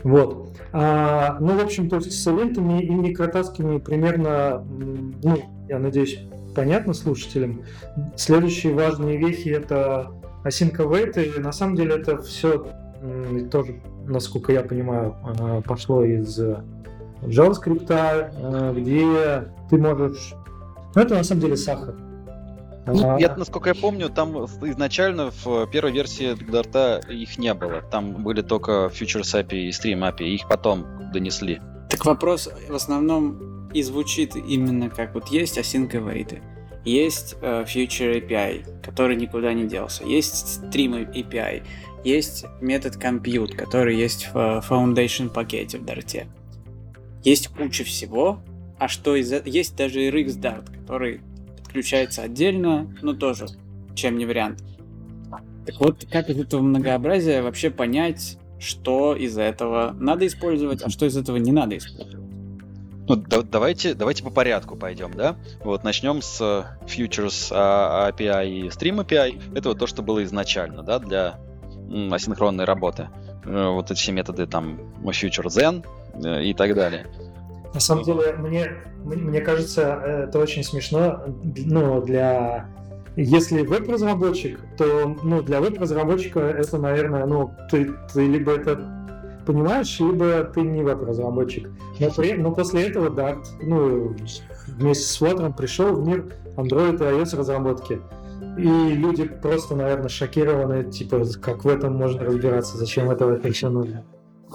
[0.02, 0.56] Вот.
[0.72, 4.64] А, ну, в общем, то есть с ивентами и микротасками примерно,
[5.22, 6.20] ну, я надеюсь,
[6.54, 7.62] понятно слушателям.
[8.14, 10.12] Следующие важные вехи это
[10.46, 12.66] и на самом деле это все
[13.50, 16.38] тоже, насколько я понимаю, а, пошло из
[17.26, 20.34] JavaScript, э, где ты можешь...
[20.94, 21.94] Ну, это на самом деле сахар.
[22.86, 27.82] Ну, я, насколько я помню, там изначально в первой версии Dart их не было.
[27.82, 31.60] Там были только Futures API и Stream API, их потом донесли.
[31.90, 36.40] Так вопрос в основном и звучит именно как вот есть async await,
[36.84, 41.62] есть uh, Future API, который никуда не делся, есть Stream API,
[42.04, 46.26] есть метод Compute, который есть в Foundation пакете в Dart.
[47.26, 48.38] Есть куча всего,
[48.78, 49.52] а что из этого...
[49.52, 51.22] Есть даже RX Dart, который
[51.60, 53.48] подключается отдельно, но тоже
[53.96, 54.62] чем не вариант.
[55.66, 61.04] Так вот, как из этого многообразия вообще понять, что из этого надо использовать, а что
[61.04, 62.24] из этого не надо использовать?
[63.08, 65.34] Ну, да, давайте, давайте по порядку пойдем, да?
[65.64, 66.40] Вот начнем с
[66.86, 69.56] Futures а, API и Stream API.
[69.58, 71.40] Это вот то, что было изначально, да, для
[72.12, 73.08] асинхронной работы.
[73.44, 77.06] Э, вот эти все методы там Future Zen, Э, и так далее.
[77.74, 78.70] На самом деле, мне,
[79.04, 82.68] мне кажется, это очень смешно, ну, для...
[83.16, 88.78] Если веб-разработчик, то, ну, для веб-разработчика это, наверное, ну, ты, ты либо это
[89.46, 91.70] понимаешь, либо ты не веб-разработчик.
[91.98, 94.14] Но, при, но после этого Dart, ну,
[94.66, 98.00] вместе с Flutter пришел в мир Android и iOS разработки.
[98.58, 104.04] И люди просто, наверное, шокированы, типа, как в этом можно разбираться, зачем этого еще нужно.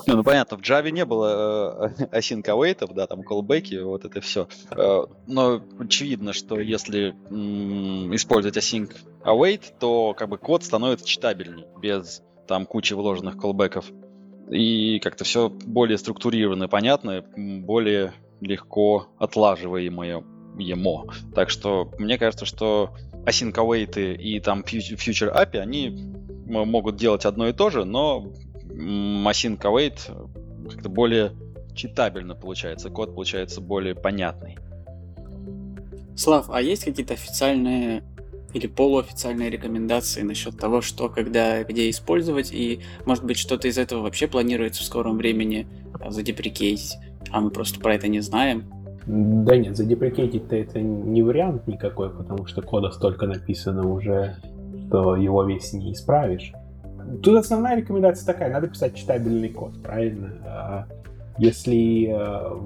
[0.08, 4.22] Не, ну понятно, в Java не было э, async await, да, там callback, вот это
[4.22, 4.48] все.
[4.72, 11.68] Э, но очевидно, что если м- использовать async await, то как бы код становится читабельнее,
[11.82, 13.86] без там кучи вложенных callbackов.
[14.50, 20.24] И как-то все более структурированно и понятно, более легко отлаживаемое
[20.58, 21.06] емо.
[21.34, 22.92] Так что мне кажется, что
[23.26, 26.14] async await и там future API, они
[26.46, 28.34] могут делать одно и то же, но
[28.74, 30.00] Machine Await
[30.70, 31.34] как-то более
[31.74, 34.58] читабельно получается, код получается более понятный.
[36.16, 38.04] Слав, а есть какие-то официальные
[38.54, 44.02] или полуофициальные рекомендации насчет того, что, когда, где использовать, и, может быть, что-то из этого
[44.02, 45.68] вообще планируется в скором времени
[46.10, 46.98] задеприкейтить,
[47.32, 48.66] а мы просто про это не знаем?
[49.06, 54.36] Да нет, задеприкейтить-то это не вариант никакой, потому что кода столько написано уже,
[54.88, 56.52] что его весь не исправишь.
[57.22, 60.32] Тут основная рекомендация такая, надо писать читабельный код, правильно?
[60.46, 60.88] А,
[61.38, 62.60] если э,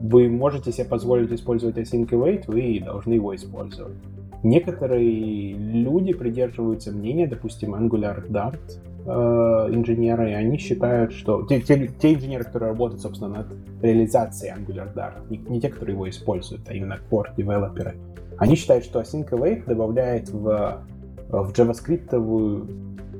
[0.00, 3.96] вы можете себе позволить использовать async await, вы должны его использовать.
[4.42, 8.60] Некоторые люди придерживаются мнения, допустим, Angular Dart
[9.06, 13.46] э, инженеры, и они считают, что те, те, те инженеры, которые работают, собственно, над
[13.82, 17.96] реализацией Angular Dart, не, не те, которые его используют, а именно core девелоперы,
[18.38, 20.82] они считают, что async await добавляет в,
[21.28, 22.14] в JavaScript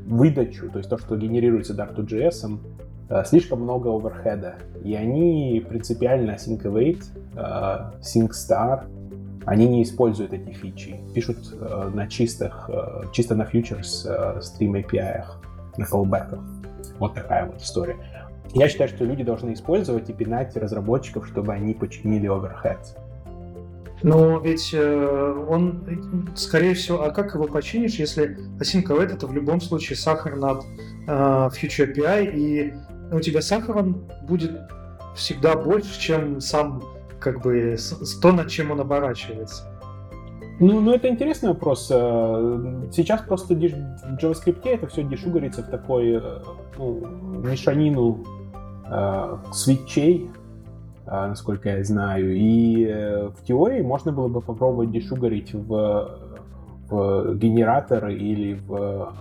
[0.07, 2.59] выдачу, то есть то, что генерируется Dart2JS,
[3.11, 4.55] э, слишком много оверхеда.
[4.83, 8.85] И они принципиально Sync Await, э, Sync Star,
[9.45, 10.97] они не используют эти фичи.
[11.15, 12.71] Пишут э, на чистых,
[13.13, 14.07] чисто на futures
[14.41, 15.25] Stream API,
[15.77, 16.39] на callback.
[16.99, 17.97] Вот такая вот история.
[18.55, 22.79] Я считаю, что люди должны использовать и пинать разработчиков, чтобы они починили оверхед.
[24.03, 29.61] Но ведь э, он, скорее всего, а как его починишь, если async это в любом
[29.61, 30.65] случае сахар над
[31.07, 32.75] э, Future API, и
[33.11, 34.53] у тебя сахар он будет
[35.15, 36.83] всегда больше, чем сам
[37.19, 37.77] как бы
[38.21, 39.73] то, над чем он оборачивается.
[40.61, 41.89] Ну, ну, это интересный вопрос.
[41.91, 46.23] Э, сейчас просто в JavaScript это все дешугарится в такой
[46.77, 47.07] ну,
[47.43, 48.25] мешанину
[48.91, 50.36] э, свитчей, а,
[51.07, 52.35] насколько я знаю.
[52.37, 56.19] И э, в теории можно было бы попробовать дешугарить в,
[56.89, 59.15] в генератор или в,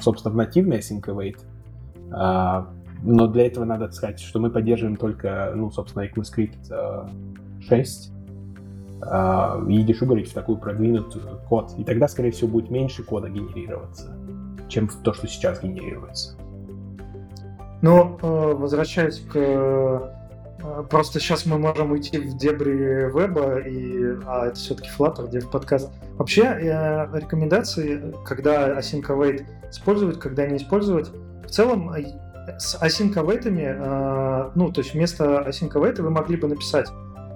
[0.00, 1.38] собственно, в нативный async await.
[2.10, 2.68] А,
[3.02, 7.10] но для этого надо сказать, что мы поддерживаем только, ну, собственно, ECMAScript
[7.68, 8.12] 6
[9.68, 11.72] и дешугарить в такой продвинутый код.
[11.76, 14.16] И тогда, скорее всего, будет меньше кода генерироваться,
[14.68, 16.36] чем то, что сейчас генерируется.
[17.80, 20.21] Но э, возвращаясь к
[20.90, 25.90] Просто сейчас мы можем уйти в дебри веба, и, а это все-таки Flutter, Dev подкаст.
[26.18, 31.10] Вообще, э, рекомендации, когда async await использовать, когда не использовать,
[31.44, 31.92] в целом
[32.58, 36.88] с async await, ну, то есть вместо async await вы могли бы написать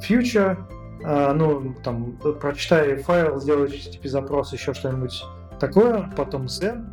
[0.07, 0.57] future,
[1.03, 5.25] ну, там, прочитай файл, сделай HTTP запрос, еще что-нибудь
[5.59, 6.87] такое, потом zen,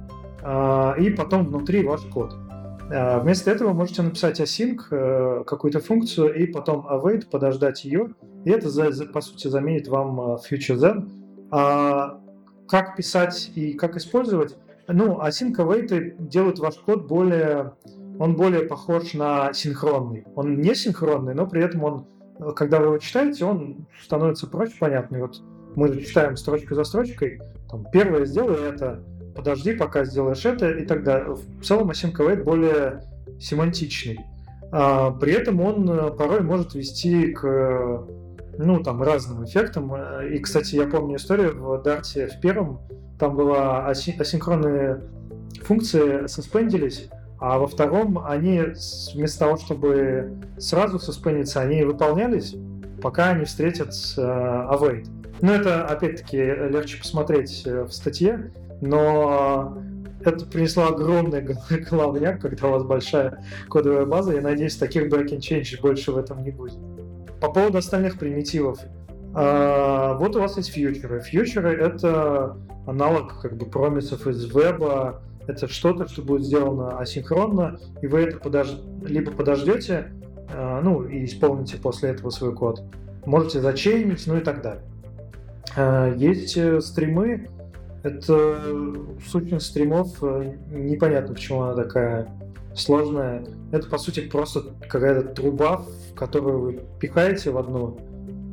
[0.99, 2.35] и потом внутри ваш код.
[2.93, 8.09] А, вместо этого можете написать async, э, какую-то функцию, и потом await, подождать ее,
[8.45, 8.69] и это,
[9.11, 11.09] по сути, заменит вам э, future then.
[11.49, 12.19] А
[12.67, 14.55] как писать и как использовать?
[14.87, 17.73] Ну, async await делают ваш код более...
[18.19, 20.23] Он более похож на синхронный.
[20.35, 22.05] Он не синхронный, но при этом он,
[22.37, 25.21] э, когда вы его читаете, он становится проще понятный.
[25.21, 25.41] Вот
[25.75, 27.41] мы читаем строчку за строчкой,
[27.71, 29.03] там, первое сделай это,
[29.35, 33.03] подожди, пока сделаешь это, и тогда в целом async await более
[33.39, 34.19] семантичный.
[34.71, 38.05] А, при этом он э, порой может вести к
[38.57, 39.93] ну, там, разным эффектам.
[40.23, 42.79] И, кстати, я помню историю в Дарте в первом,
[43.19, 45.01] там была аси- асинхронные
[45.61, 47.09] функции суспендились,
[47.39, 48.61] а во втором они
[49.13, 52.55] вместо того, чтобы сразу суспендиться, они выполнялись,
[53.01, 55.07] пока они встретят э, await.
[55.41, 58.51] Но это, опять-таки, легче посмотреть э, в статье
[58.85, 59.77] но
[60.25, 61.41] это принесло огромный
[61.89, 64.33] головняк, когда у вас большая кодовая база.
[64.33, 66.77] Я надеюсь, таких breaking change больше в этом не будет.
[67.39, 68.79] По поводу остальных примитивов.
[69.33, 71.21] А, вот у вас есть фьючеры.
[71.21, 75.21] Фьючеры— это аналог как бы промисов из веба.
[75.47, 78.79] Это что-то, что будет сделано асинхронно, и вы это подож...
[79.05, 80.13] либо подождете,
[80.53, 82.81] а, ну, и исполните после этого свой код.
[83.25, 84.83] Можете зачейнить, ну и так далее.
[85.75, 87.49] А, есть э, стримы,
[88.03, 88.59] это
[89.25, 92.27] сущность стримов, э, непонятно, почему она такая
[92.75, 93.45] сложная.
[93.71, 95.77] Это, по сути, просто какая-то труба,
[96.11, 97.97] в которую вы пихаете в одну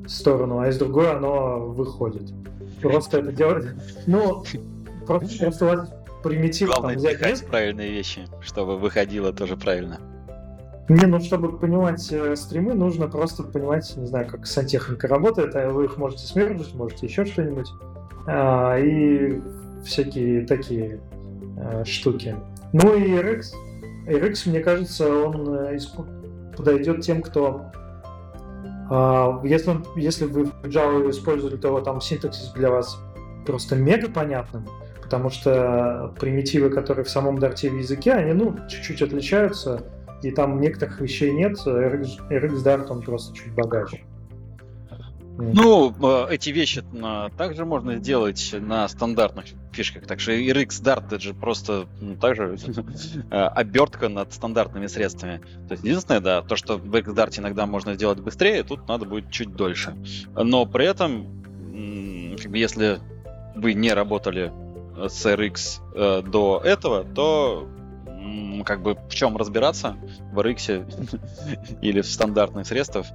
[0.07, 2.33] сторону, а из другой оно выходит.
[2.81, 3.67] Просто это делать...
[4.07, 4.45] Ну,
[5.07, 5.91] просто, просто у вас
[6.23, 6.69] примитив...
[6.69, 10.01] Главное там, взять правильные вещи, чтобы выходило тоже правильно.
[10.89, 15.71] Не, ну чтобы понимать э, стримы, нужно просто понимать, не знаю, как сантехника работает, а
[15.71, 17.69] вы их можете смержить, можете еще что-нибудь.
[18.27, 19.41] А, и
[19.85, 21.01] всякие такие
[21.59, 22.37] а, штуки.
[22.73, 23.53] Ну и RX.
[24.07, 25.79] RX, мне кажется, он э,
[26.57, 27.71] подойдет тем, кто
[28.91, 32.99] а, если, если вы в Java использовали, то там синтаксис для вас
[33.47, 34.67] просто мега понятным,
[35.01, 39.85] потому что примитивы, которые в самом Dart языке, они ну, чуть-чуть отличаются,
[40.23, 41.57] и там некоторых вещей нет.
[41.65, 44.05] RX, RX Dart, он просто чуть богаче.
[45.39, 50.07] Ну, э, эти вещи э, также можно сделать на стандартных фишках.
[50.07, 52.57] Так что RX Dart это же просто ну, также
[53.31, 55.41] э, обертка над стандартными средствами.
[55.69, 59.07] То есть единственное, да, то, что в RX Dart иногда можно сделать быстрее, тут надо
[59.07, 59.95] будет чуть дольше.
[60.35, 62.99] Но при этом, как бы, если
[63.55, 64.53] вы не работали
[64.97, 67.69] с RX до этого, то
[68.65, 69.97] как бы в чем разбираться
[70.33, 73.07] в RX или в стандартных средствах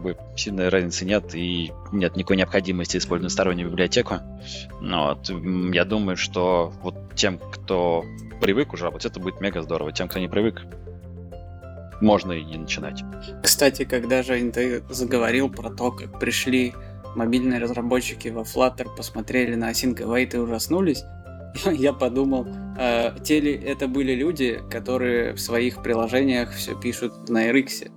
[0.00, 4.16] бы сильной разницы нет, и нет никакой необходимости использовать стороннюю библиотеку.
[4.80, 5.30] Но вот,
[5.74, 8.04] я думаю, что вот тем, кто
[8.40, 9.92] привык уже работать, это будет мега здорово.
[9.92, 10.62] Тем, кто не привык,
[12.00, 13.02] можно и не начинать.
[13.42, 16.74] Кстати, когда же ты заговорил про то, как пришли
[17.14, 21.04] мобильные разработчики во Flutter, посмотрели на Async Await и ужаснулись,
[21.64, 22.46] я подумал,
[22.78, 27.90] э, те ли это были люди, которые в своих приложениях все пишут на RX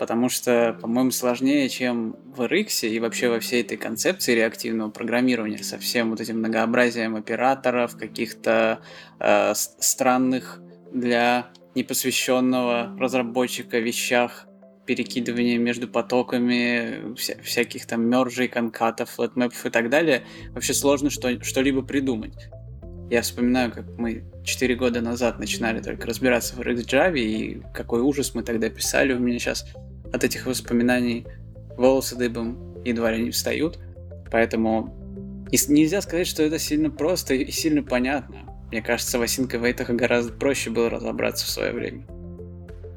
[0.00, 5.58] потому что, по-моему, сложнее, чем в RX и вообще во всей этой концепции реактивного программирования
[5.58, 8.80] со всем вот этим многообразием операторов, каких-то
[9.18, 14.46] э, странных для непосвященного разработчика вещах,
[14.86, 20.22] перекидывания между потоками, вся, всяких там мержей, конкатов, флетмэпов и так далее,
[20.52, 22.48] вообще сложно что, что-либо придумать.
[23.10, 28.34] Я вспоминаю, как мы 4 года назад начинали только разбираться в RxJava, и какой ужас
[28.34, 29.12] мы тогда писали.
[29.12, 29.66] У меня сейчас
[30.12, 31.26] от этих воспоминаний
[31.76, 33.78] волосы дыбом едва ли не встают.
[34.30, 34.94] Поэтому
[35.68, 38.38] нельзя сказать, что это сильно просто и сильно понятно.
[38.70, 42.04] Мне кажется, в Async Await гораздо проще было разобраться в свое время.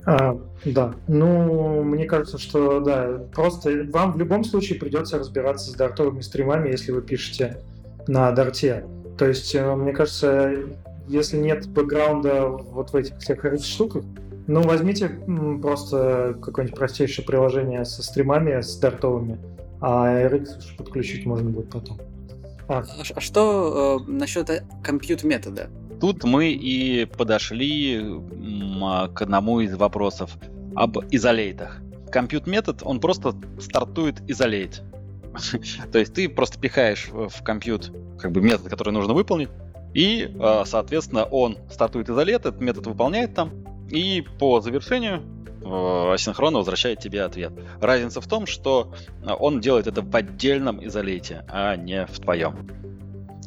[0.05, 5.74] А, да, ну, мне кажется, что да, просто вам в любом случае придется разбираться с
[5.74, 7.61] дартовыми стримами, если вы пишете
[8.07, 8.86] на дарте.
[9.18, 10.53] То есть, э, мне кажется,
[11.07, 14.03] если нет бэкграунда вот в этих всех штуках,
[14.47, 15.09] ну, возьмите
[15.61, 19.39] просто какое-нибудь простейшее приложение со стримами, с дартовыми,
[19.81, 21.99] а RX подключить можно будет потом.
[22.67, 22.83] А, а,
[23.15, 25.69] а что э, насчет э, компьют метода?
[25.99, 28.21] Тут мы и подошли
[29.13, 30.31] к одному из вопросов
[30.75, 31.81] об изолейтах.
[32.11, 34.81] Компьют метод, он просто стартует изолейт.
[35.91, 39.49] То есть ты просто пихаешь в компьют как бы метод, который нужно выполнить,
[39.93, 43.51] и, э, соответственно, он стартует изолейт, этот метод выполняет там,
[43.93, 45.21] и по завершению
[45.61, 47.53] э, асинхронно возвращает тебе ответ.
[47.79, 48.91] Разница в том, что
[49.23, 52.67] э, он делает это в отдельном изолейте, а не в твоем.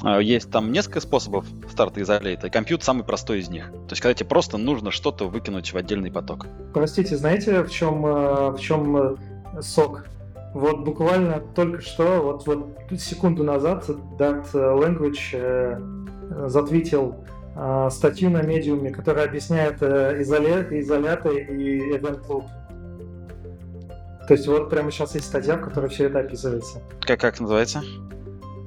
[0.05, 3.70] Э, есть там несколько способов старта изолейта, и компьют самый простой из них.
[3.72, 6.47] То есть, когда тебе просто нужно что-то выкинуть в отдельный поток.
[6.72, 9.18] Простите, знаете, в чем, в чем
[9.61, 10.07] сок?
[10.55, 17.16] Вот буквально только что, вот, вот секунду назад Dart Language затвитил
[17.90, 20.66] статью на медиуме, которая объясняет э, изоля...
[20.78, 22.44] изоляты и event loop.
[24.26, 26.82] То есть вот прямо сейчас есть статья, в которой все это описывается.
[27.00, 27.82] Как, как называется?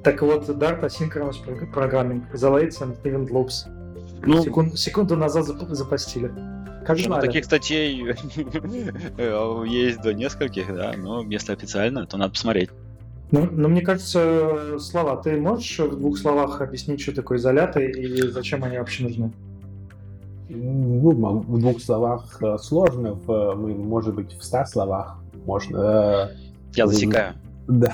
[0.04, 1.36] Так вот, Dart Asynchronous
[1.74, 3.68] Programming, Isolates and Event Loops.
[4.26, 6.32] Ну, Секунд, секунду назад запостили.
[6.86, 7.96] Как ну, таких статей
[9.68, 12.70] есть до нескольких, да, но если официально, то надо посмотреть.
[13.32, 15.18] Ну, ну, мне кажется, слова.
[15.18, 19.32] Ты можешь в двух словах объяснить, что такое изоляты и зачем они вообще нужны?
[20.50, 25.78] Ну, в двух словах э, сложно, в, ну, может быть, в ста словах можно.
[25.78, 26.36] Э,
[26.74, 27.36] Я засекаю.
[27.68, 27.94] Да.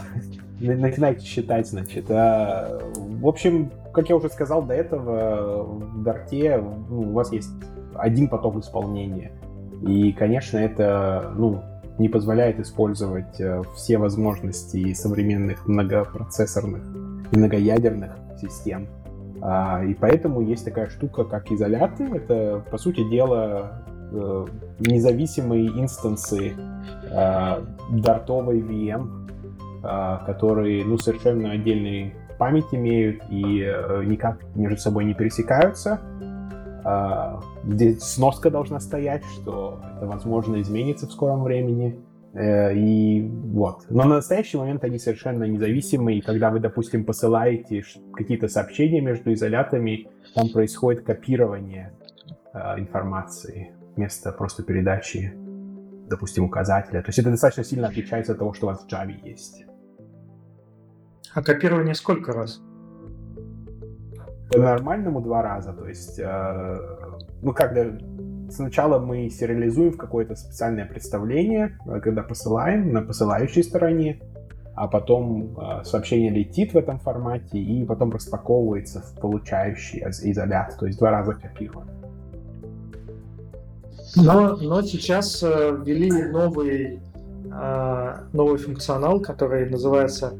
[0.61, 2.05] Начинайте считать, значит.
[2.09, 7.51] Э, в общем, как я уже сказал до этого, в Дарте ну, у вас есть
[7.93, 9.33] один поток исполнения.
[9.86, 11.61] И, конечно, это, ну,
[11.97, 16.83] не позволяет использовать э, все возможности современных многопроцессорных
[17.31, 18.87] и многоядерных систем.
[19.41, 22.03] А, и поэтому есть такая штука, как изоляты.
[22.05, 24.45] Это, по сути дела, э,
[24.79, 26.53] независимые инстансы
[27.09, 29.21] э, дартовой VM,
[30.25, 33.71] которые ну, совершенно отдельные память имеют и
[34.03, 36.01] никак между собой не пересекаются.
[36.88, 41.99] А, здесь сноска должна стоять, что это, возможно, изменится в скором времени.
[42.36, 43.86] Э, и вот.
[43.89, 47.83] Но на настоящий момент они совершенно независимы, и когда вы, допустим, посылаете
[48.13, 51.91] какие-то сообщения между изолятами, там происходит копирование
[52.53, 55.33] э, информации вместо просто передачи,
[56.07, 57.01] допустим, указателя.
[57.01, 59.65] То есть это достаточно сильно отличается от того, что у вас в Java есть.
[61.33, 62.61] А копирование сколько раз?
[64.51, 65.73] По-нормальному два раза.
[65.73, 66.77] То есть, э,
[67.41, 67.85] ну, когда
[68.49, 74.21] сначала мы сериализуем в какое-то специальное представление, э, когда посылаем на посылающей стороне,
[74.75, 80.85] а потом э, сообщение летит в этом формате и потом распаковывается в получающий изолят, то
[80.85, 81.87] есть два раза копируем.
[84.15, 86.99] Но, но сейчас э, ввели новый,
[87.51, 90.33] э, новый функционал, который называется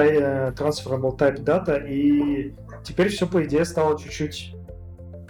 [0.00, 2.54] Transferable Type Data, и
[2.86, 4.54] Теперь все, по идее, стало чуть-чуть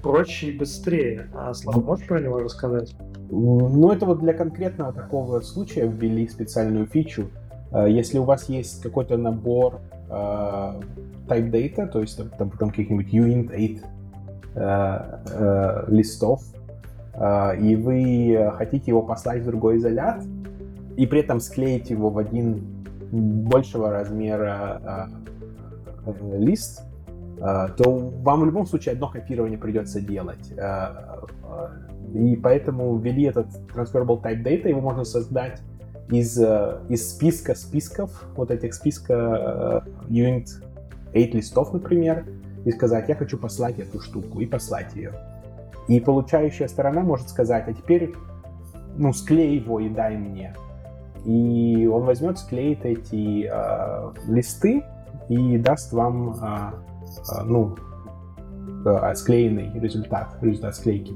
[0.02, 1.30] проще и быстрее.
[1.34, 2.94] А Слава, можешь про него рассказать?
[3.30, 7.30] Ну, это вот для конкретного такого случая ввели специальную фичу.
[7.72, 10.84] Э, если у вас есть какой-то набор uh,
[11.26, 13.80] type data, то есть там, там, каких-нибудь uint 8
[14.54, 16.42] uh, uh, листов,
[17.58, 20.22] и вы хотите его послать в другой изолят,
[20.98, 22.75] и при этом склеить его в один
[23.20, 25.10] большего размера
[26.04, 26.82] uh, лист,
[27.38, 27.90] Э, то
[28.22, 30.52] вам в любом случае одно копирование придется делать.
[30.56, 35.60] Э, э, и поэтому ввели этот transferable type data, его можно создать
[36.08, 36.38] из,
[36.88, 40.46] из списка списков, вот этих списка unit
[41.12, 42.24] 8 листов, например,
[42.64, 45.12] и сказать, я хочу послать эту штуку, и послать ее.
[45.88, 48.14] И получающая сторона может сказать, а теперь,
[48.96, 50.54] ну, склей его и дай мне.
[51.26, 54.84] И он возьмет, склеит эти э, листы
[55.28, 57.76] и даст вам э, ну,
[59.14, 61.12] склеенный результат, результат склейки.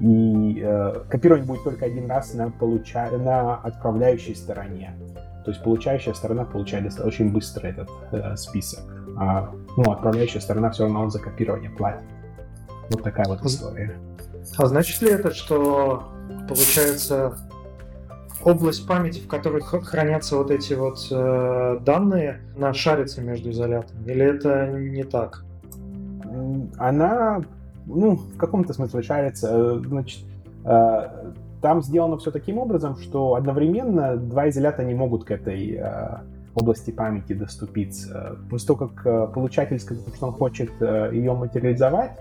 [0.00, 3.08] И э, копирование будет только один раз на, получа...
[3.12, 4.96] на отправляющей стороне.
[5.44, 8.80] То есть получающая сторона получает очень быстро этот э, список.
[9.16, 12.02] А ну, отправляющая сторона все равно за копирование платит.
[12.90, 13.96] Вот такая вот история.
[14.58, 16.12] А значит ли это, что
[16.48, 17.36] получается
[18.44, 24.10] область памяти, в которой хранятся вот эти вот э, данные, она шарится между изолятами?
[24.10, 25.44] Или это не так?
[26.78, 27.42] Она,
[27.86, 29.48] ну, в каком-то смысле шарится.
[29.50, 30.20] Э, значит,
[30.64, 36.18] э, там сделано все таким образом, что одновременно два изолята не могут к этой э,
[36.54, 38.36] области памяти доступиться.
[38.50, 42.12] После того, как э, получатель сказал, что он хочет э, ее материализовать,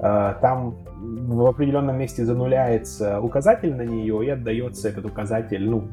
[0.00, 5.88] там в определенном месте зануляется указатель на нее и отдается этот указатель ну,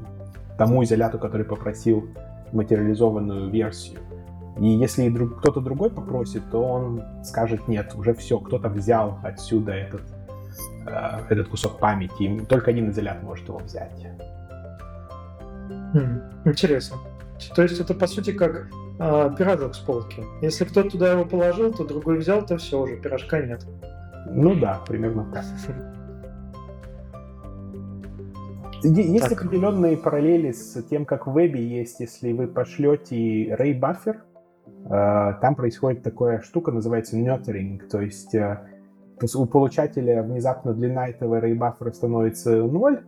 [0.57, 2.07] тому изоляту, который попросил
[2.51, 3.99] материализованную версию.
[4.59, 9.73] И если друг, кто-то другой попросит, то он скажет нет, уже все, кто-то взял отсюда
[9.73, 10.01] этот,
[10.87, 14.07] э, этот кусок памяти, и только один изолят может его взять.
[15.93, 16.97] Хм, интересно.
[17.55, 18.67] То есть это по сути как
[18.99, 20.23] э, пирожок с полки.
[20.41, 23.63] Если кто-то туда его положил, то другой взял, то все, уже пирожка нет.
[24.31, 25.43] Ну да, примерно так.
[28.83, 29.43] Есть так.
[29.43, 34.17] определенные параллели с тем, как в вебе есть, если вы пошлете Ray Buffer,
[34.85, 38.59] э, там происходит такая штука, называется nurturing, то есть э,
[39.35, 43.03] у получателя внезапно длина этого Ray Buffer становится 0,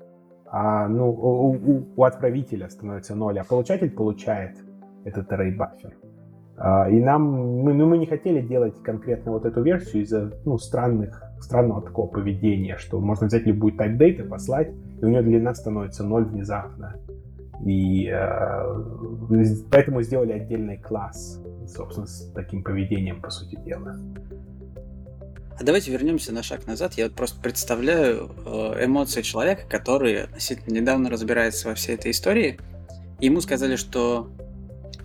[0.48, 4.58] а ну, у, у, у отправителя становится 0, а получатель получает
[5.06, 5.94] этот Ray Buffer.
[6.62, 7.24] А, и нам,
[7.64, 12.08] мы, ну, мы не хотели делать конкретно вот эту версию из-за ну, странных, странного такого
[12.08, 14.70] поведения, что можно взять любую type data, послать,
[15.02, 16.96] и у нее длина становится 0 внезапно.
[17.66, 23.96] И э, поэтому сделали отдельный класс, собственно, с таким поведением, по сути дела.
[25.58, 26.94] А давайте вернемся на шаг назад.
[26.94, 32.60] Я вот просто представляю э, эмоции человека, который относительно недавно разбирается во всей этой истории.
[33.20, 34.30] Ему сказали, что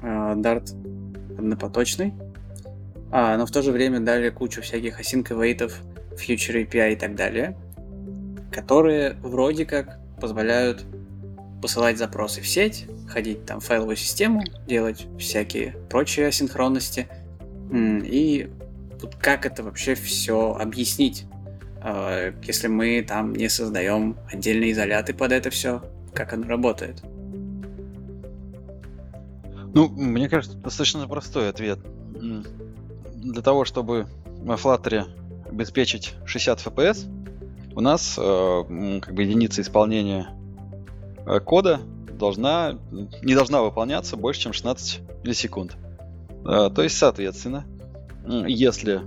[0.03, 0.73] э, Dart
[1.45, 2.15] однопоточный,
[3.11, 5.73] а, но в то же время дали кучу всяких async await,
[6.17, 7.57] future API и так далее,
[8.51, 10.85] которые вроде как позволяют
[11.63, 17.09] посылать запросы в сеть, ходить там в файловую систему, делать всякие прочие асинхронности.
[17.73, 18.51] И
[19.01, 21.27] вот как это вообще все объяснить,
[21.81, 25.83] а, если мы там не создаем отдельные изоляты под это все,
[26.13, 27.03] как оно работает?
[29.75, 31.81] Ну, мне кажется, достаточно простой ответ.
[32.15, 35.05] Для того, чтобы в Flutter
[35.49, 37.07] обеспечить 60 FPS,
[37.75, 40.29] у нас э, как бы единица исполнения
[41.27, 41.81] э, кода
[42.13, 42.79] должна,
[43.23, 45.77] не должна выполняться больше, чем 16 миллисекунд.
[46.47, 47.65] Э, то есть, соответственно,
[48.47, 49.03] если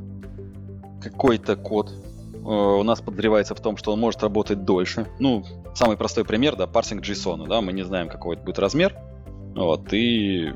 [1.01, 5.45] какой-то код э, у нас подозревается в том, что он может работать дольше, ну,
[5.75, 8.95] самый простой пример, да, парсинг JSON, да, мы не знаем, какой это будет размер,
[9.57, 10.53] вот, и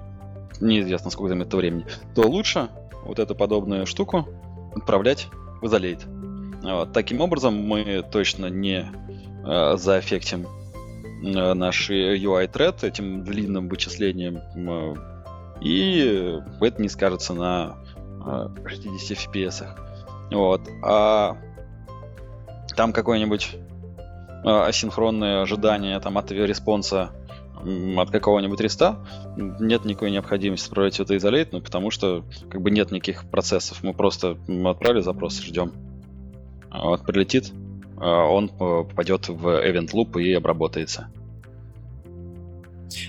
[0.60, 1.86] неизвестно, сколько займет это времени,
[2.16, 2.70] то лучше
[3.04, 4.28] вот эту подобную штуку
[4.76, 5.28] отправлять
[5.62, 6.62] в Isolate.
[6.62, 6.94] Вот.
[6.94, 8.86] Таким образом, мы точно не
[9.44, 10.46] э, заэффектим
[11.24, 14.96] э, наш UI-тред этим длинным вычислением, э,
[15.62, 17.78] и это не скажется на
[18.24, 19.66] э, 60 FPS.
[20.32, 20.62] Вот.
[20.84, 21.38] А
[22.76, 23.56] там какое-нибудь
[24.46, 27.12] э, асинхронное ожидание там, от респонса
[27.98, 28.98] от какого-нибудь реста,
[29.38, 33.84] нет никакой необходимости отправлять это isolate, ну, потому что как бы нет никаких процессов.
[33.84, 35.74] Мы просто отправили запрос ждем.
[36.72, 37.52] Вот прилетит,
[37.98, 41.08] а он попадет в event loop и обработается.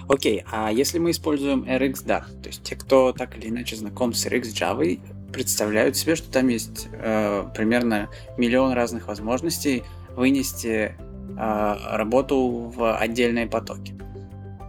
[0.09, 4.13] Окей, okay, а если мы используем RxDart, то есть те, кто так или иначе знаком
[4.13, 5.01] с RxJava,
[5.33, 9.83] представляют себе, что там есть э, примерно миллион разных возможностей
[10.15, 10.95] вынести
[11.37, 13.95] э, работу в отдельные потоки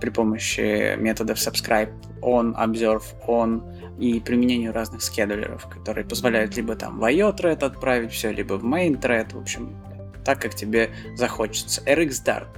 [0.04, 1.89] при помощи методов subscribe
[2.22, 3.62] on, observe on
[3.97, 8.66] и применению разных скедулеров, которые позволяют либо там в IO thread отправить все, либо в
[8.66, 9.78] main thread, в общем,
[10.26, 11.82] так, как тебе захочется.
[11.86, 12.49] RxDart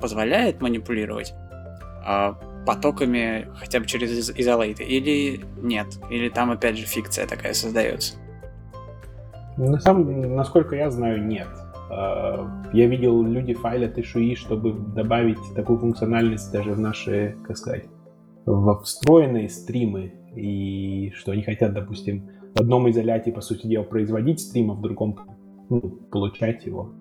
[0.00, 1.34] позволяет манипулировать
[2.06, 5.88] а, потоками хотя бы через изолейты или нет?
[6.08, 8.14] Или там опять же фикция такая создается?
[9.58, 11.48] На самом, насколько я знаю, нет.
[11.90, 17.86] Э, я видел, люди файлят ишуи, чтобы добавить такую функциональность даже в наши, как сказать,
[18.46, 20.12] во встроенные стримы.
[20.36, 24.80] И что они хотят, допустим, в одном изоляте, по сути дела, производить стрим, а в
[24.80, 25.18] другом
[25.70, 26.92] ну, получать его.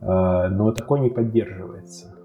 [0.00, 2.16] Э, но такое не поддерживается.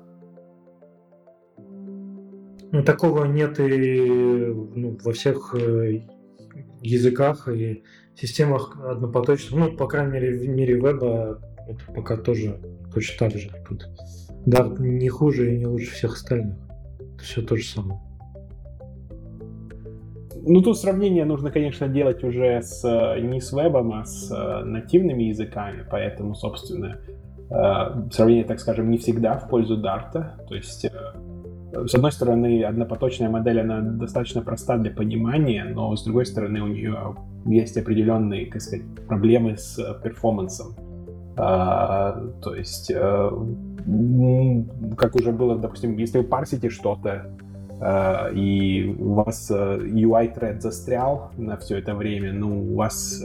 [2.72, 6.02] Ну, такого нет и ну, во всех э,
[6.82, 7.84] языках и
[8.16, 9.60] системах однопоточных.
[9.60, 12.60] Ну, по крайней мере, в мире веба это пока тоже
[12.94, 13.50] точно так же.
[13.68, 13.88] Тут
[14.46, 16.58] да, не хуже и не лучше всех остальных.
[17.00, 18.00] Это все то же самое.
[20.48, 22.84] Ну, тут сравнение нужно, конечно, делать уже с,
[23.20, 27.00] не с вебом, а с э, нативными языками, поэтому, собственно,
[27.50, 30.38] э, сравнение, так скажем, не всегда в пользу Дарта.
[30.48, 30.92] То есть, э,
[31.88, 36.68] с одной стороны, однопоточная модель, она достаточно проста для понимания, но с другой стороны, у
[36.68, 37.16] нее
[37.48, 40.76] есть определенные, так сказать, проблемы с перформансом.
[41.38, 43.32] А, то есть, э,
[44.98, 47.32] как уже было, допустим, если вы парсите что-то,
[47.82, 53.22] э, и у вас э, UI-тред застрял на все это время, ну, у вас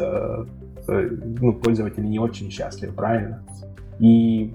[0.88, 3.44] ну, пользователи не очень счастливы, правильно?
[4.00, 4.52] И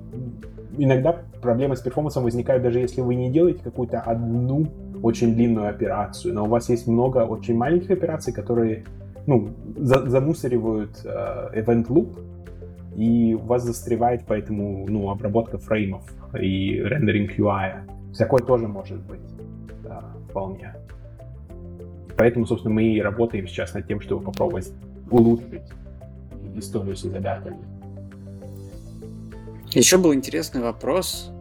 [0.78, 4.68] иногда проблемы с перформансом возникают даже если вы не делаете какую-то одну
[5.02, 8.84] очень длинную операцию, но у вас есть много очень маленьких операций, которые
[9.28, 12.18] ну, за замусоривают э, event loop,
[12.96, 17.74] и у вас застревает поэтому ну, обработка фреймов и рендеринг UI.
[18.18, 19.20] Такое тоже может быть
[19.84, 20.74] да, вполне.
[22.18, 24.72] Поэтому, собственно, мы и работаем сейчас над тем, чтобы попробовать
[25.12, 25.64] улучшить
[26.56, 27.60] историю с изоляторами.
[29.72, 31.32] Еще был интересный вопрос.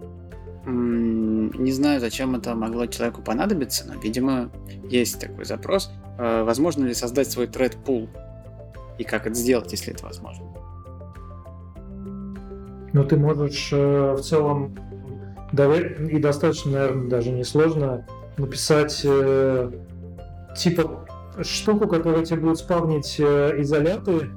[0.67, 4.51] Не знаю, зачем это могло человеку понадобиться, но, видимо,
[4.91, 5.93] есть такой запрос.
[6.19, 8.09] Э, возможно ли создать свой тред пул?
[8.99, 10.47] И как это сделать, если это возможно?
[12.95, 14.75] Но ты можешь э, в целом
[15.53, 18.07] и достаточно, наверное, даже несложно
[18.39, 19.71] написать э,
[20.57, 21.07] типа
[21.43, 24.31] штуку, которая тебе будет спавнить э, изоляты,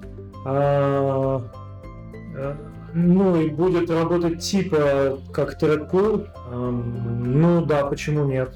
[0.46, 1.44] а,
[2.36, 2.56] э,
[2.94, 5.90] ну и будет работать типа как thread
[6.50, 8.56] Э, ну да, почему нет?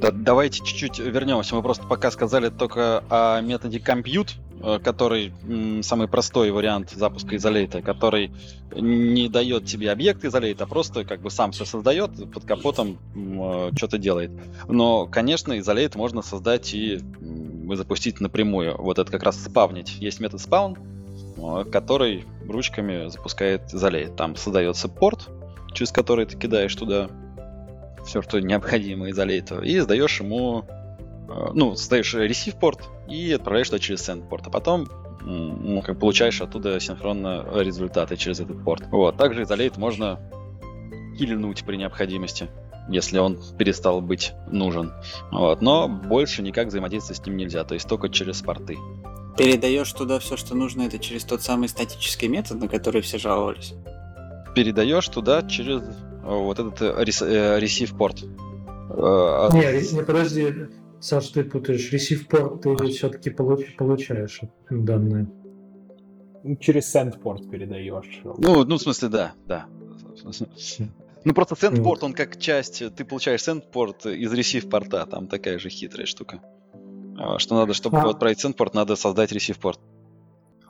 [0.00, 1.54] Да, давайте чуть-чуть вернемся.
[1.54, 4.30] Мы просто пока сказали только о методе compute,
[4.62, 5.32] Э, который
[5.82, 8.30] самый простой вариант запуска изолейта, который
[8.74, 13.70] не дает тебе объект изолейта, а просто как бы сам все создает, под капотом э,
[13.76, 14.30] что-то делает.
[14.68, 17.00] Но, конечно, изолейт можно создать и
[17.72, 18.76] запустить напрямую.
[18.76, 19.96] Вот это как раз спавнить.
[19.98, 20.76] Есть метод spawn,
[21.38, 24.14] э, который ручками запускает изолейт.
[24.16, 25.30] Там создается порт,
[25.72, 27.08] через который ты кидаешь туда
[28.10, 30.66] все, что необходимо изолейту, и сдаешь ему
[31.30, 34.88] Э, ну, создаешь receive порт и отправляешь туда через send порт, а потом
[35.22, 38.84] ну, как получаешь оттуда синхронно результаты через этот порт.
[38.90, 39.16] Вот.
[39.18, 40.18] Также изолейт можно
[41.18, 42.48] киллинуть при необходимости,
[42.88, 44.94] если он перестал быть нужен.
[45.30, 45.60] Вот.
[45.60, 48.78] Но больше никак взаимодействовать с ним нельзя, то есть только через порты.
[49.36, 53.74] Передаешь туда все, что нужно, это через тот самый статический метод, на который все жаловались?
[54.54, 55.82] Передаешь туда через
[56.22, 58.22] вот этот э, receive порт.
[58.22, 60.68] Не, не, подожди,
[61.00, 65.30] Саш, ты путаешь receive порт, ты все-таки получ, получаешь данные.
[66.42, 68.20] Ну, через send порт передаешь.
[68.24, 69.66] Ну, ну, в смысле, да, да.
[71.22, 75.26] Ну, просто send порт, он как часть, ты получаешь send порт из receive порта, там
[75.26, 76.40] такая же хитрая штука.
[77.18, 78.08] А, что надо, чтобы а.
[78.08, 79.78] отправить send порт, надо создать receive порт.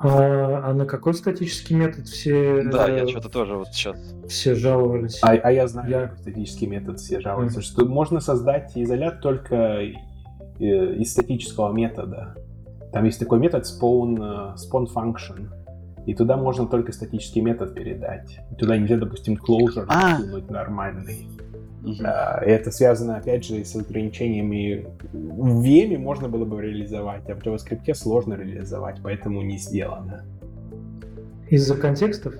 [0.02, 2.62] А, а на какой статический метод все...
[2.64, 3.96] Да, я что-то тоже вот сейчас...
[4.28, 5.20] Все жаловались.
[5.22, 6.00] А, а я знаю, я...
[6.02, 7.60] какой статический метод все жалуются.
[7.60, 7.62] Mm.
[7.62, 9.82] Что можно создать изолят только
[10.60, 12.34] Э, из статического метода.
[12.92, 15.48] Там есть такой метод spawn, э, spawn function.
[16.04, 18.40] И туда можно только статический метод передать.
[18.58, 20.18] Туда нельзя, допустим, closure а!
[20.18, 21.28] сунуть нормальный.
[21.82, 22.02] Угу.
[22.02, 24.86] Это связано, опять же, с ограничениями.
[25.12, 30.24] В VM можно было бы реализовать, а в JavaScript сложно реализовать, поэтому не сделано.
[31.48, 32.34] Из-за контекстов?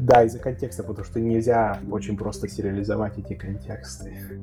[0.00, 4.40] Да, из-за контекста, потому что нельзя очень просто сериализовать эти контексты.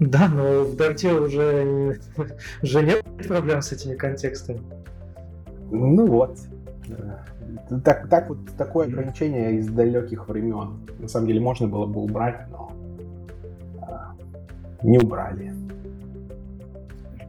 [0.00, 2.00] Да, но в Дарте уже,
[2.62, 4.60] уже нет проблем с этими контекстами.
[5.70, 6.38] Ну вот.
[7.84, 10.80] Так, так вот, такое ограничение из далеких времен.
[10.98, 12.72] На самом деле можно было бы убрать, но
[13.80, 14.12] а,
[14.82, 15.54] не убрали.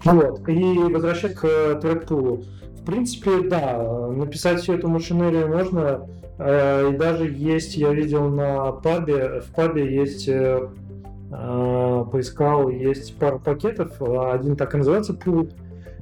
[0.04, 0.48] Вот.
[0.50, 2.44] И возвращаясь к трек-пулу.
[2.82, 6.08] В принципе, да, написать всю эту машинерию можно.
[6.40, 10.68] Э, и даже есть, я видел на пабе, в пабе есть э,
[12.12, 15.50] поискал, есть пару пакетов, один так и называется пул.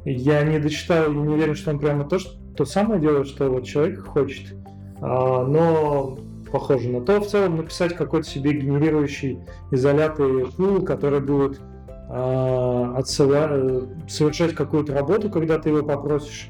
[0.06, 3.50] Я не дочитал и не уверен, что он прямо то, что, то самое делает, что
[3.50, 4.54] вот человек хочет,
[5.00, 6.18] а, но
[6.52, 7.22] похоже на то.
[7.22, 9.40] В целом написать какой-то себе генерирующий
[9.72, 11.62] изолятор пул, который будет
[12.10, 16.50] а, совершать какую-то работу, когда ты его попросишь,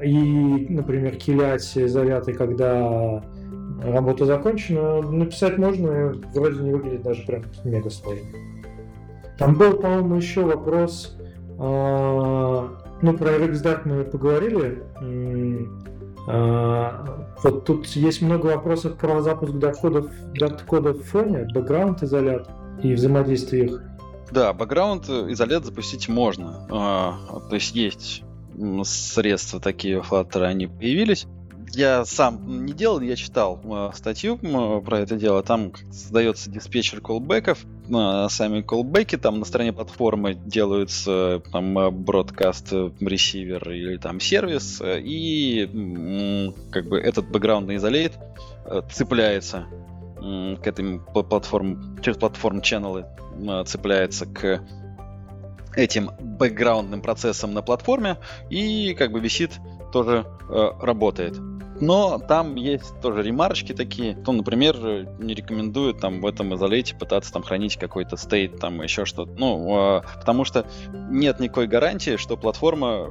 [0.00, 3.20] и, например, килять изоляты, когда
[3.82, 8.28] работа закончена, написать можно, вроде не выглядит даже прям мега сложно.
[9.36, 11.16] Там был, по-моему, еще вопрос,
[11.58, 12.68] э,
[13.02, 14.82] ну, про RxDart мы поговорили,
[16.26, 16.90] э,
[17.42, 20.10] вот тут есть много вопросов про запуск дат-кодов
[20.98, 22.48] в фоне, бэкграунд изолят
[22.82, 23.82] и взаимодействие их.
[24.30, 26.66] Да, бэкграунд изолят запустить можно.
[26.70, 28.22] А, то есть есть
[28.84, 31.26] средства такие Flutter, они появились
[31.72, 35.42] я сам не делал, я читал э, статью э, про это дело.
[35.42, 37.58] Там создается диспетчер колбеков,
[37.90, 46.52] э, сами колбеки там на стороне платформы делаются там бродкаст ресивер или там сервис, и
[46.70, 48.12] как бы этот бэкграундный изолейт
[48.92, 49.66] цепляется
[50.16, 53.06] к этой платформе, через платформ ченнелы
[53.66, 54.62] цепляется к
[55.74, 58.16] этим бэкграундным процессом на платформе
[58.48, 59.52] и как бы висит
[59.92, 61.36] тоже э, работает.
[61.80, 64.14] Но там есть тоже ремарочки такие.
[64.14, 64.76] То, например,
[65.18, 69.32] не рекомендуют там в этом изолейте пытаться там хранить какой-то стейт, там еще что-то.
[69.38, 73.08] Ну, э, потому что нет никакой гарантии, что платформа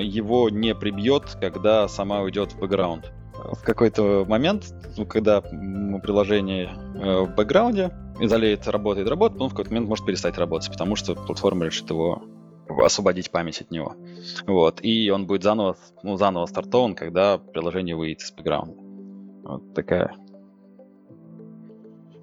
[0.00, 3.12] его не прибьет, когда сама уйдет в бэкграунд.
[3.34, 9.70] В какой-то момент, ну, когда приложение э, в бэкграунде, изолейт работает, работает, он в какой-то
[9.70, 12.22] момент может перестать работать, потому что платформа решит его
[12.68, 13.96] освободить память от него.
[14.46, 14.80] Вот.
[14.82, 18.74] И он будет заново, ну, заново стартован, когда приложение выйдет из бэкграунда.
[19.44, 20.14] Вот такая.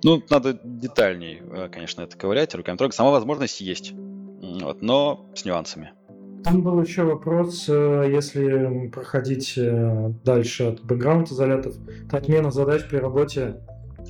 [0.03, 2.95] Ну, надо детальней, э, конечно, это ковырять, руками трогать.
[2.95, 5.93] Сама возможность есть, вот, но с нюансами.
[6.43, 11.73] Там был еще вопрос, э, если проходить э, дальше от бэкграунд изолятов,
[12.09, 13.61] то отмена задач при работе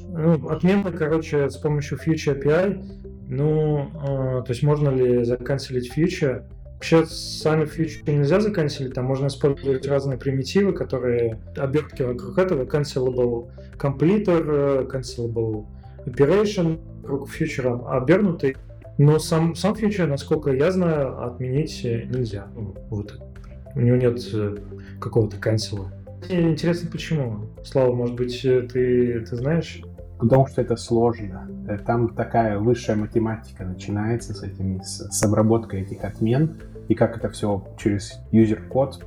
[0.10, 6.44] ну, отмена, короче, с помощью Future API ну, э, то есть можно ли заканчивать фьючер?
[6.76, 13.50] Вообще, сами фьючер нельзя заканчивать, там можно использовать разные примитивы, которые обертки вокруг этого, cancelable
[13.78, 15.66] completer, cancelable
[16.06, 18.58] operation, вокруг фьючера обернутый.
[18.98, 22.48] Но сам, сам фьючер, насколько я знаю, отменить нельзя.
[22.56, 23.20] Ну, вот.
[23.76, 24.56] У него нет э,
[25.02, 25.92] какого-то канцела.
[26.30, 27.50] Интересно, почему?
[27.64, 29.82] Слава, может быть, ты, ты знаешь?
[30.20, 31.48] Потому что это сложно.
[31.68, 36.56] Э, там такая высшая математика начинается с этими, с, с обработкой этих отмен,
[36.88, 39.04] и как это все через юзер-код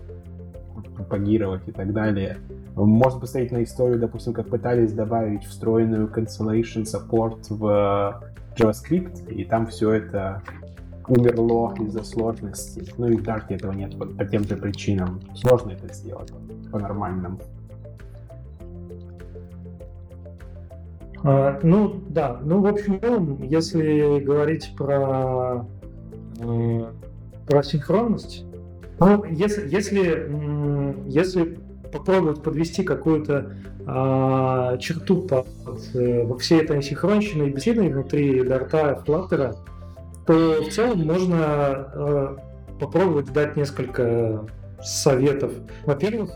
[0.95, 2.39] пропагировать и так далее.
[2.75, 8.23] Можно посмотреть на историю, допустим, как пытались добавить встроенную cancellation support в
[8.57, 10.43] JavaScript, и там все это
[11.09, 12.93] умерло из-за сложностей.
[12.99, 15.21] Ну и в Dart этого нет по, по тем же причинам.
[15.35, 16.33] Сложно это сделать
[16.71, 17.39] по-нормальному.
[21.25, 22.39] А, ну, да.
[22.43, 25.67] Ну, в общем, если говорить про,
[26.41, 26.85] э,
[27.47, 28.45] про синхронность,
[29.01, 31.59] ну, если, если, если
[31.93, 33.55] попробовать подвести какую-то
[33.87, 35.49] а, черту под
[35.95, 39.57] э, во всей этой синхронщиной и беседой внутри дарта флаттера,
[40.27, 42.37] то в целом можно э,
[42.81, 44.45] попробовать дать несколько
[44.83, 45.53] советов.
[45.87, 46.31] Во-первых,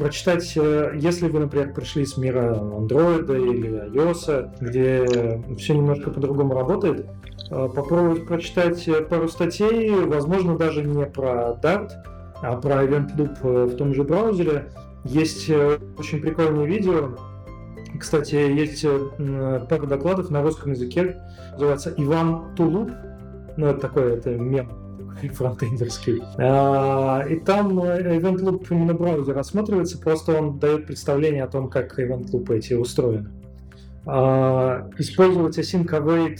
[0.00, 6.54] прочитать, э, если вы, например, пришли с мира Android или iOS, где все немножко по-другому
[6.54, 7.06] работает,
[7.50, 11.90] э, попробовать прочитать пару статей, возможно, даже не про Dart,
[12.42, 14.70] а про Event Loop в том же браузере.
[15.04, 17.10] Есть э, очень прикольные видео.
[17.98, 18.86] Кстати, есть
[19.68, 21.20] пару докладов на русском языке.
[21.52, 22.90] Называется Иван Тулуп.
[23.56, 24.79] Ну, это такой это мем
[25.28, 26.22] фронтендерский.
[26.38, 31.98] А, и там Event Loop именно браузер рассматривается, просто он дает представление о том, как
[31.98, 33.30] Event Loop эти устроены.
[34.06, 36.38] А, использовать async await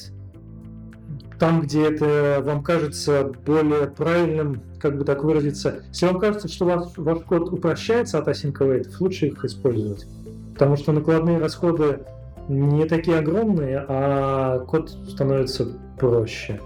[1.38, 5.82] там, где это вам кажется более правильным, как бы так выразиться.
[5.88, 10.06] Если вам кажется, что ваш, ваш код упрощается от async await, лучше их использовать.
[10.52, 12.00] Потому что накладные расходы
[12.48, 15.68] не такие огромные, а код становится
[15.98, 16.60] проще.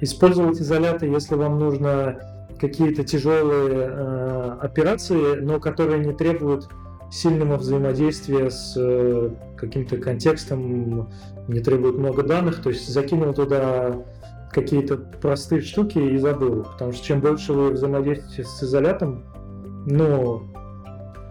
[0.00, 2.18] Использовать изоляты, если вам нужно
[2.58, 6.68] какие-то тяжелые э, операции, но которые не требуют
[7.10, 11.10] сильного взаимодействия с э, каким-то контекстом,
[11.48, 14.04] не требуют много данных, то есть закинул туда
[14.52, 16.64] какие-то простые штуки и забыл.
[16.64, 19.24] Потому что чем больше вы взаимодействуете с изолятом,
[19.86, 20.42] ну,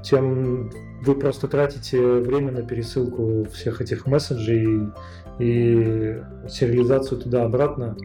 [0.03, 0.72] тем
[1.03, 4.89] вы просто тратите время на пересылку всех этих месседжей
[5.39, 7.95] и, и сериализацию туда-обратно.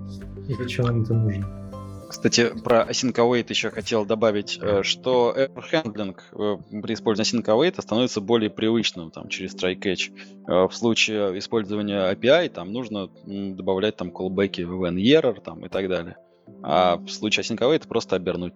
[0.48, 1.64] И зачем вам это нужно?
[2.08, 7.46] Кстати, про async await еще хотел добавить, э, что error handling э, при использовании async
[7.46, 10.12] await становится более привычным там, через try catch.
[10.46, 15.88] Э, в случае использования API там нужно добавлять там callback when error там, и так
[15.88, 16.16] далее.
[16.62, 18.54] А в случае async await просто обернуть.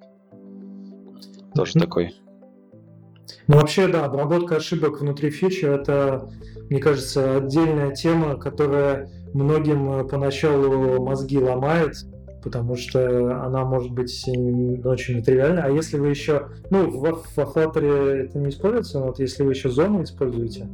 [1.54, 1.80] Тоже mm-hmm.
[1.80, 2.14] такой.
[3.46, 6.30] Ну, вообще, да, обработка ошибок внутри фичи— это,
[6.70, 11.94] мне кажется, отдельная тема, которая многим э, поначалу мозги ломает,
[12.42, 14.24] потому что она может быть
[14.84, 15.64] очень нетривиальна.
[15.64, 19.52] А если вы еще, ну, в, в Flutter это не используется, но вот если вы
[19.52, 20.68] еще зону используете,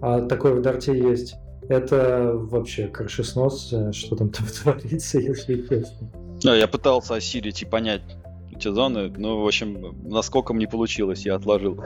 [0.00, 1.36] а такое в Дарте есть,
[1.68, 4.30] это вообще крышеснос, э, что там
[4.62, 6.10] творится, если честно.
[6.42, 8.02] Да, я пытался осилить и понять
[8.54, 11.78] эти зоны, но, в общем, насколько мне получилось, я отложил.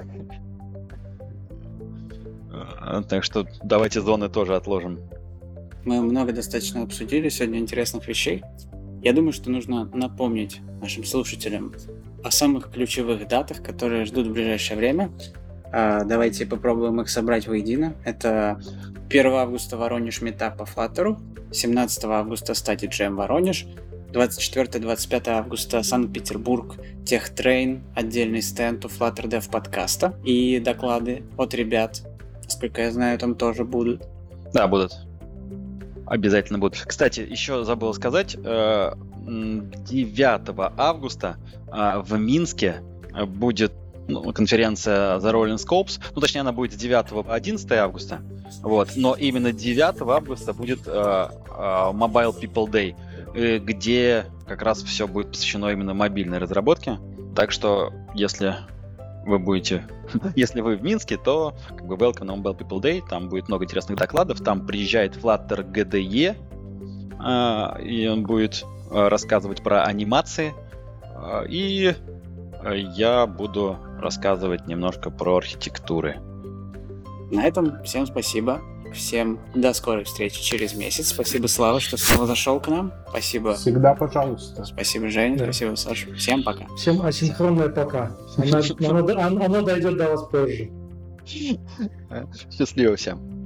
[2.53, 4.99] Э, Так что давайте зоны тоже отложим.
[5.85, 8.43] Мы много достаточно обсудили сегодня интересных вещей.
[9.03, 11.73] Я думаю, что нужно напомнить нашим слушателям
[12.25, 15.11] о самых ключевых датах, которые ждут в ближайшее время.
[15.73, 17.95] А, Давайте попробуем их собрать воедино.
[18.05, 18.61] Это
[19.09, 21.17] 1 августа Воронеж метап по Flutter,
[21.53, 23.67] 17 августа Study Jam Воронеж,
[24.13, 32.03] 24-25 августа Санкт-Петербург Техтрейн, отдельный стенд у Flutter Dev подкаста и доклады от ребят.
[32.45, 34.03] Насколько я знаю, там тоже будут.
[34.53, 34.93] Да, будут.
[36.09, 36.79] Обязательно будут.
[36.87, 38.93] Кстати, еще забыл сказать, э,
[39.27, 41.37] м, 9 августа
[41.71, 42.83] э, в Минске
[43.15, 43.73] э, будет
[44.09, 46.01] ну, конференция The Rolling Scopes.
[46.15, 48.23] Ну, точнее, она будет с 9 по 11 августа.
[48.63, 48.93] Вот.
[48.97, 52.97] Но именно 9 августа будет э, э, Mobile People Day,
[53.35, 56.99] э, где как раз все будет посвящено именно мобильной разработке.
[57.37, 58.57] Так что, если
[59.25, 59.87] вы будете,
[60.37, 63.65] если вы в Минске, то как бы welcome на Mobile People Day, там будет много
[63.65, 66.37] интересных докладов, там приезжает Flutter GDE,
[67.21, 70.55] а, и он будет а, рассказывать про анимации,
[71.15, 71.95] а, и
[72.63, 76.21] а, я буду рассказывать немножко про архитектуры.
[77.31, 78.61] На этом всем спасибо.
[78.95, 81.09] Всем до скорой встречи через месяц.
[81.09, 82.93] Спасибо, Слава, что снова зашел к нам.
[83.09, 83.55] Спасибо.
[83.55, 84.65] Всегда пожалуйста.
[84.65, 85.39] Спасибо, Женя.
[85.39, 85.45] Да.
[85.45, 86.13] Спасибо, Саша.
[86.15, 86.67] Всем пока.
[86.77, 88.17] Всем асинхронное пока.
[88.37, 90.71] Она- она- она дойдет до вас позже.
[92.51, 93.38] Счастливо всем.